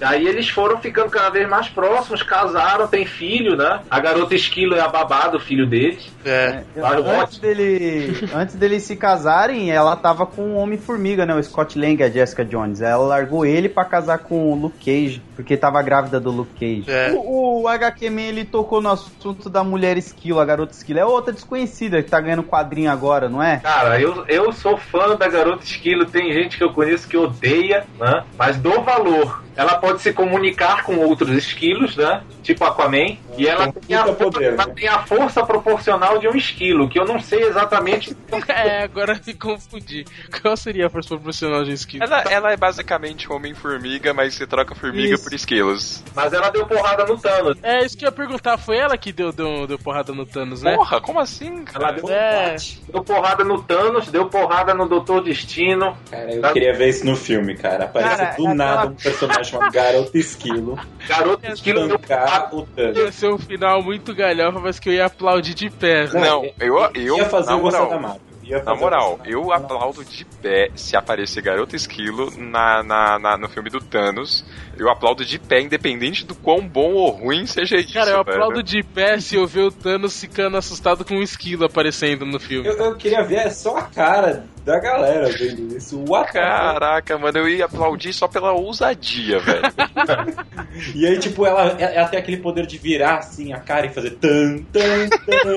[0.00, 3.80] aí eles foram ficando cada vez mais próximos, casaram, tem filho, né?
[3.88, 6.10] A garota esquilo é a babá do filho deles.
[6.24, 6.62] É.
[6.76, 7.06] Vai, antes
[7.38, 7.40] ótimo.
[7.42, 11.34] dele, antes deles se casarem, ela tava com o Homem-Formiga, né?
[11.34, 12.80] O Scott Lang, a Jessica Jones.
[12.80, 16.90] Ela largou ele pra casar com o Luke Cage, porque tava grávida do Luke Cage.
[16.90, 17.12] É.
[17.12, 20.98] O, o HQ Man, ele tocou no assunto da mulher esquilo, a garota esquilo.
[20.98, 23.58] É outra desconhecida que tá ganhando quadrinho agora, não é?
[23.58, 27.86] Cara, eu, eu sou fã da garota esquilo, tem gente que eu conheço que odeia,
[27.98, 28.24] né?
[28.38, 29.43] Mas dou valor.
[29.56, 32.22] Ela pode se comunicar com outros esquilos, né?
[32.42, 33.16] Tipo Aquaman.
[33.36, 34.72] E ela Com tem, a, poder, ela né?
[34.76, 38.16] tem a força proporcional de um esquilo, que eu não sei exatamente.
[38.48, 40.04] É, agora me confundi.
[40.42, 42.00] Qual seria a força proporcional de skill?
[42.02, 45.24] Ela, ela é basicamente Homem-Formiga, mas você troca formiga Isso.
[45.24, 46.02] por esquilos.
[46.14, 47.58] Mas ela deu porrada no Thanos.
[47.62, 48.56] É, isso que eu ia perguntar.
[48.58, 50.74] Foi ela que deu, deu, deu porrada no Thanos, né?
[50.74, 51.88] Porra, como assim, cara?
[51.88, 52.56] Ela deu, É.
[52.92, 55.96] deu porrada no Thanos, deu porrada no Doutor Destino.
[56.10, 57.84] Cara, eu queria ver isso no filme, cara.
[57.84, 62.96] Aparece Cara, do aquela- nada um personagem chamado Garota Esquilo Garota esquilo tancar o Thanos.
[62.98, 66.06] Ia ser um final muito galhofa, mas que eu ia aplaudir de pé.
[66.12, 68.20] Não, eu, eu, ia fazer na o moral, da Marvel.
[68.64, 73.70] Na moral, eu aplaudo de pé se aparecer Garota Esquilo na, na, na- no filme
[73.70, 74.44] do Thanos.
[74.78, 77.92] Eu aplaudo de pé, independente do quão bom ou ruim seja isso.
[77.92, 78.36] Cara, eu velho.
[78.36, 82.40] aplaudo de pé se eu ver o Thanos ficando assustado com um esquilo aparecendo no
[82.40, 82.68] filme.
[82.68, 86.02] Eu, eu queria ver só a cara da galera vendo isso.
[86.08, 86.32] What?
[86.32, 89.62] Caraca, mano, eu ia aplaudir só pela ousadia, velho.
[90.92, 94.10] E aí, tipo, ela, ela tem aquele poder de virar assim a cara e fazer
[94.12, 95.56] tan, tan, tan.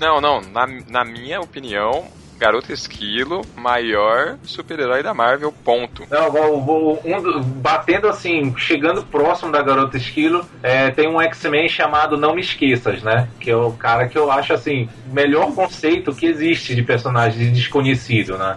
[0.00, 2.08] Não, não, na, na minha opinião,
[2.40, 6.04] Garota Esquilo, maior super-herói da Marvel, ponto.
[6.10, 11.20] Não, vou, vou- um do- batendo assim, chegando próximo da Garota Esquilo, é, tem um
[11.20, 13.28] X-Men chamado Não Me Esqueças, né?
[13.38, 18.38] Que é o cara que eu acho assim, melhor conceito que existe de personagem desconhecido,
[18.38, 18.56] né?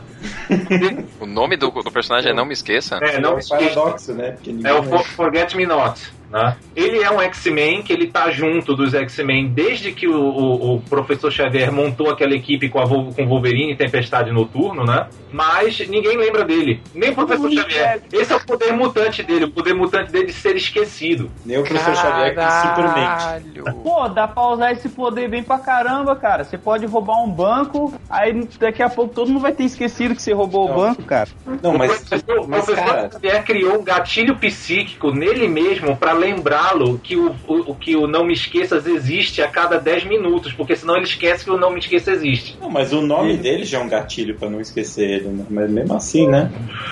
[1.19, 2.97] O nome do, do personagem é Não Me Esqueça?
[3.01, 3.79] É, não é me um esqueça.
[3.79, 4.37] paradoxo, né?
[4.63, 6.01] É o For- Forget Me Not.
[6.33, 6.57] Né?
[6.75, 10.81] Ele é um X-Men que ele tá junto dos X-Men desde que o, o- o
[10.81, 15.05] professor Xavier montou aquela equipe com, a com Wolverine e Tempestade Noturno, né?
[15.31, 16.81] Mas ninguém lembra dele.
[16.93, 18.01] Nem o professor Xavier.
[18.11, 21.29] Esse é o poder mutante dele, o poder mutante dele de ser esquecido.
[21.45, 23.73] Nem o professor Xavier que simplesmente.
[23.83, 26.43] Pô, dá pra usar esse poder bem pra caramba, cara.
[26.43, 30.21] Você pode roubar um banco, aí daqui a pouco todo mundo vai ter esquecido que
[30.21, 31.29] você roubou o banco, cara.
[31.61, 37.15] Não, o professor, o professor Xavier criou um gatilho psíquico nele mesmo pra lembrá-lo que
[37.15, 41.05] o, o, que o Não Me Esqueças existe a cada 10 minutos, porque senão ele
[41.05, 42.57] esquece que o Não Me Esqueça existe.
[42.59, 45.45] Não, mas o nome dele já é um gatilho pra não esquecer ele, né?
[45.49, 46.51] Mas mesmo assim, né?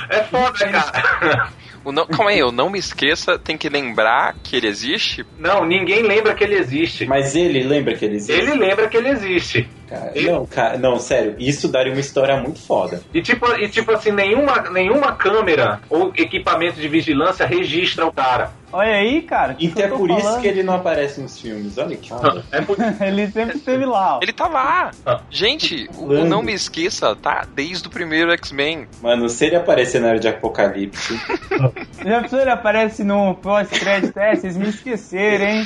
[0.10, 1.50] É foda, cara.
[1.84, 5.26] O não, calma aí, eu não me esqueça, tem que lembrar que ele existe?
[5.40, 7.06] Não, ninguém lembra que ele existe.
[7.06, 8.40] Mas ele lembra que ele existe?
[8.40, 9.68] Ele lembra que ele existe.
[9.92, 13.02] Cara, Não, cara, não, sério, isso daria uma história muito foda.
[13.14, 18.54] E tipo, e tipo assim, nenhuma, nenhuma câmera ou equipamento de vigilância registra o cara.
[18.74, 19.58] Olha aí, cara.
[19.60, 21.78] E é por isso que ele não aparece nos filmes.
[21.78, 22.42] Olha que foda.
[23.06, 24.16] ele sempre esteve lá.
[24.16, 24.20] ó.
[24.22, 24.92] Ele tá lá!
[25.30, 28.88] Gente, o, o Não Me Esqueça tá desde o primeiro X-Men.
[29.02, 31.20] Mano, se ele aparecer na área de Apocalipse.
[32.04, 34.18] Já pensou, ele aparece no pós-crédito?
[34.18, 35.66] É, vocês me esqueceram, hein?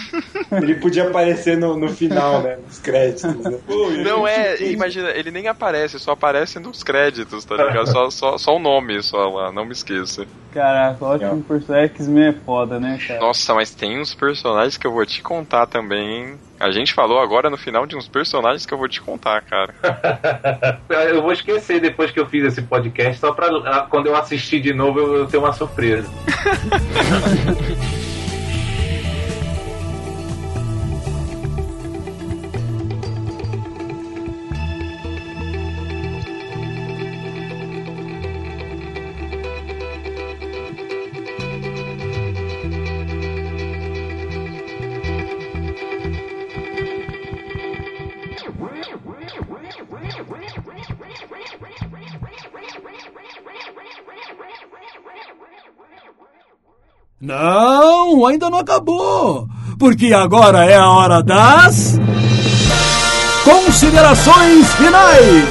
[0.51, 2.57] ele podia aparecer no, no final, né?
[2.65, 3.35] Nos créditos.
[3.35, 3.57] Né?
[3.65, 7.87] Pô, Não é, imagina, ele nem aparece, só aparece nos créditos, tá ligado?
[7.91, 10.25] Só, só, só o nome, só lá, não me esqueça.
[10.53, 13.19] Caraca, ótimo personagem X-Men é foda, né, cara?
[13.19, 16.23] Nossa, mas tem uns personagens que eu vou te contar também.
[16.29, 16.39] hein?
[16.59, 19.73] A gente falou agora no final de uns personagens que eu vou te contar, cara.
[20.89, 24.59] Eu vou esquecer depois que eu fiz esse podcast, só pra ah, quando eu assistir
[24.61, 26.09] de novo eu, eu ter uma surpresa.
[57.35, 59.45] Não, ainda não acabou.
[59.77, 61.99] Porque agora é a hora das.
[63.43, 65.49] Considerações finais!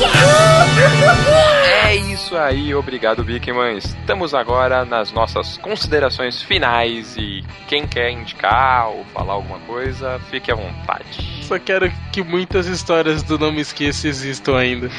[1.85, 3.77] É isso aí, obrigado, Bikman.
[3.77, 10.51] Estamos agora nas nossas considerações finais e quem quer indicar ou falar alguma coisa, fique
[10.51, 11.43] à vontade.
[11.46, 14.90] Só quero que muitas histórias do Não Me Esqueça existam ainda.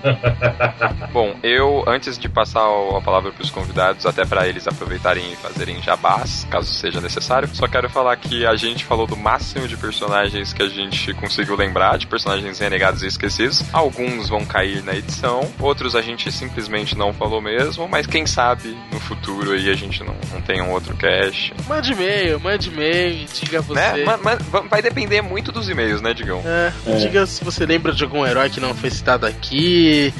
[1.12, 2.62] Bom, eu, antes de passar
[2.96, 7.48] a palavra para os convidados, até para eles aproveitarem e fazerem jabás, caso seja necessário,
[7.54, 11.56] só quero falar que a gente falou do máximo de personagens que a gente conseguiu
[11.56, 13.62] lembrar, de personagens renegados e esquecidos.
[13.72, 18.76] Alguns vão cair na edição, outros a gente simplesmente não falou mesmo, mas quem sabe
[18.92, 21.54] no futuro aí a gente não, não tem um outro cast.
[21.68, 23.74] Mande e-mail, mande e-mail, diga você.
[23.80, 24.04] Né?
[24.04, 26.42] Ma- ma- va- vai depender muito dos e-mails, né, Digão?
[26.44, 30.14] É, diga se você lembra de algum herói que não foi citado aqui.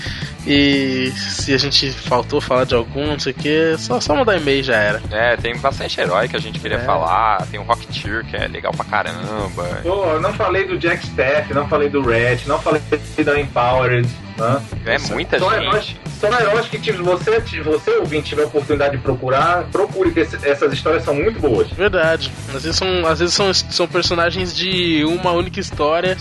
[0.47, 4.37] E se a gente faltou falar de algum, não sei o que, só, só mandar
[4.37, 5.03] e-mail já era.
[5.11, 6.85] É, tem bastante herói que a gente queria É.
[6.85, 9.81] falar, tem o Rocketeer que é legal pra caramba.
[9.83, 12.83] Pô, eu não falei do Jack Staff, não falei do Red, não falei
[13.25, 14.09] da Empowered.
[14.37, 14.61] Né?
[14.87, 15.63] É muita são gente.
[15.63, 20.19] Heróis, são heróis que tipo, você, você ouvinte tiver a oportunidade de procurar, procure que
[20.21, 21.71] esse- essas histórias são muito boas.
[21.71, 22.33] Verdade.
[22.53, 26.17] Às vezes são, às vezes são, são personagens de uma única história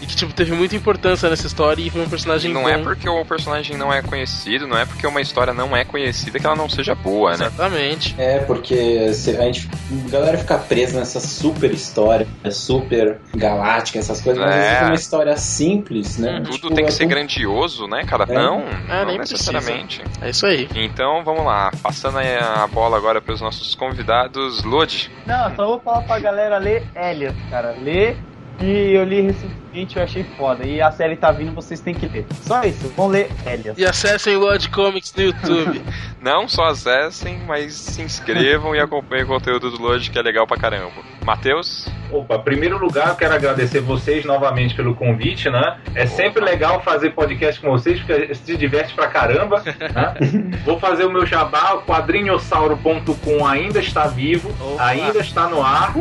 [0.00, 2.68] e que tipo, teve muita importância nessa história e foi um personagem Não bom.
[2.70, 6.38] é porque o personagem não é conhecido, não é porque uma história não é conhecida
[6.38, 7.46] que ela não seja boa, né?
[7.46, 8.14] Exatamente.
[8.18, 9.68] É, porque se- a gente.
[10.06, 14.64] A galera fica presa nessa super história, super galáctica, essas coisas, mas às É.
[14.68, 16.40] vezes é uma história simples, né?
[16.44, 18.24] Tudo Tipo, tem que é ser grandioso, né, cara?
[18.28, 18.34] É.
[18.34, 20.00] Não, É, não nem necessariamente.
[20.00, 20.24] precisa.
[20.26, 20.68] É isso aí.
[20.74, 24.62] Então vamos lá, passando aí a bola agora para os nossos convidados.
[24.64, 27.74] Lodi, Não, só vou falar pra galera ler Elliot, cara.
[27.80, 28.14] Lê.
[28.60, 30.66] E eu li recentemente, eu achei foda.
[30.66, 32.26] E a série tá vindo, vocês têm que ler.
[32.42, 33.80] Só isso, vão ler Elliot.
[33.80, 35.82] E acessem o Lord Comics no YouTube.
[36.20, 40.46] não só acessem, mas se inscrevam e acompanhem o conteúdo do Lodi que é legal
[40.46, 40.92] pra caramba.
[41.24, 41.88] Matheus?
[42.10, 45.78] Opa, em primeiro lugar, eu quero agradecer vocês novamente pelo convite, né?
[45.94, 49.62] É sempre legal fazer podcast com vocês, porque se diverte pra caramba.
[49.62, 50.14] Né?
[50.64, 55.94] Vou fazer o meu jabá, o quadrinhossauro.com ainda está vivo, ainda está no ar.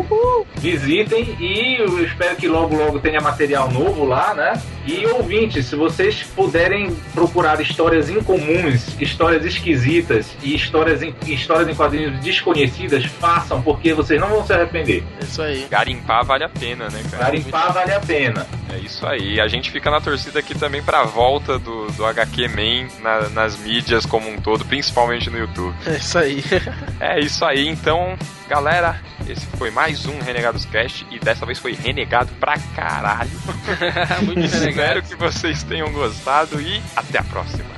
[0.55, 4.53] Visitem e eu espero que logo, logo tenha material novo lá, né?
[4.85, 11.75] E ouvintes, se vocês puderem procurar histórias incomuns, histórias esquisitas e histórias em, histórias em
[11.75, 15.03] quadrinhos desconhecidas, façam, porque vocês não vão se arrepender.
[15.19, 15.65] É isso aí.
[15.97, 17.23] Garimpar vale a pena, né, cara?
[17.25, 18.47] Garimpar vale a pena.
[18.73, 19.39] É isso aí.
[19.41, 23.57] A gente fica na torcida aqui também pra volta do, do HQ Man na- nas
[23.57, 25.75] mídias como um todo, principalmente no YouTube.
[25.85, 26.43] É isso aí.
[26.99, 28.17] É isso aí, então,
[28.49, 28.99] galera,
[29.29, 33.29] esse foi mais um Renegados Cast e dessa vez foi renegado pra caralho.
[34.25, 34.67] Muito renegado.
[34.69, 37.76] Espero que vocês tenham gostado e até a próxima.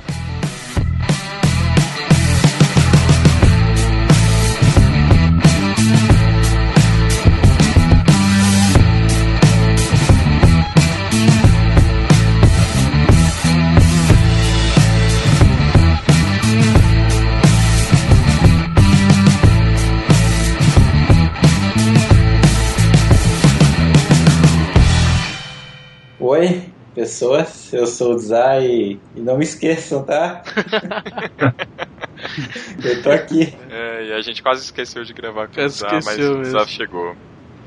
[26.99, 30.43] Pessoas, eu sou o Zay e, não me esqueçam, tá?
[32.83, 33.55] eu tô aqui.
[33.71, 36.67] É, e a gente quase esqueceu de gravar com o Zá, mas o Zá mesmo.
[36.67, 37.15] chegou.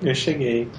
[0.03, 0.71] Eu cheguei.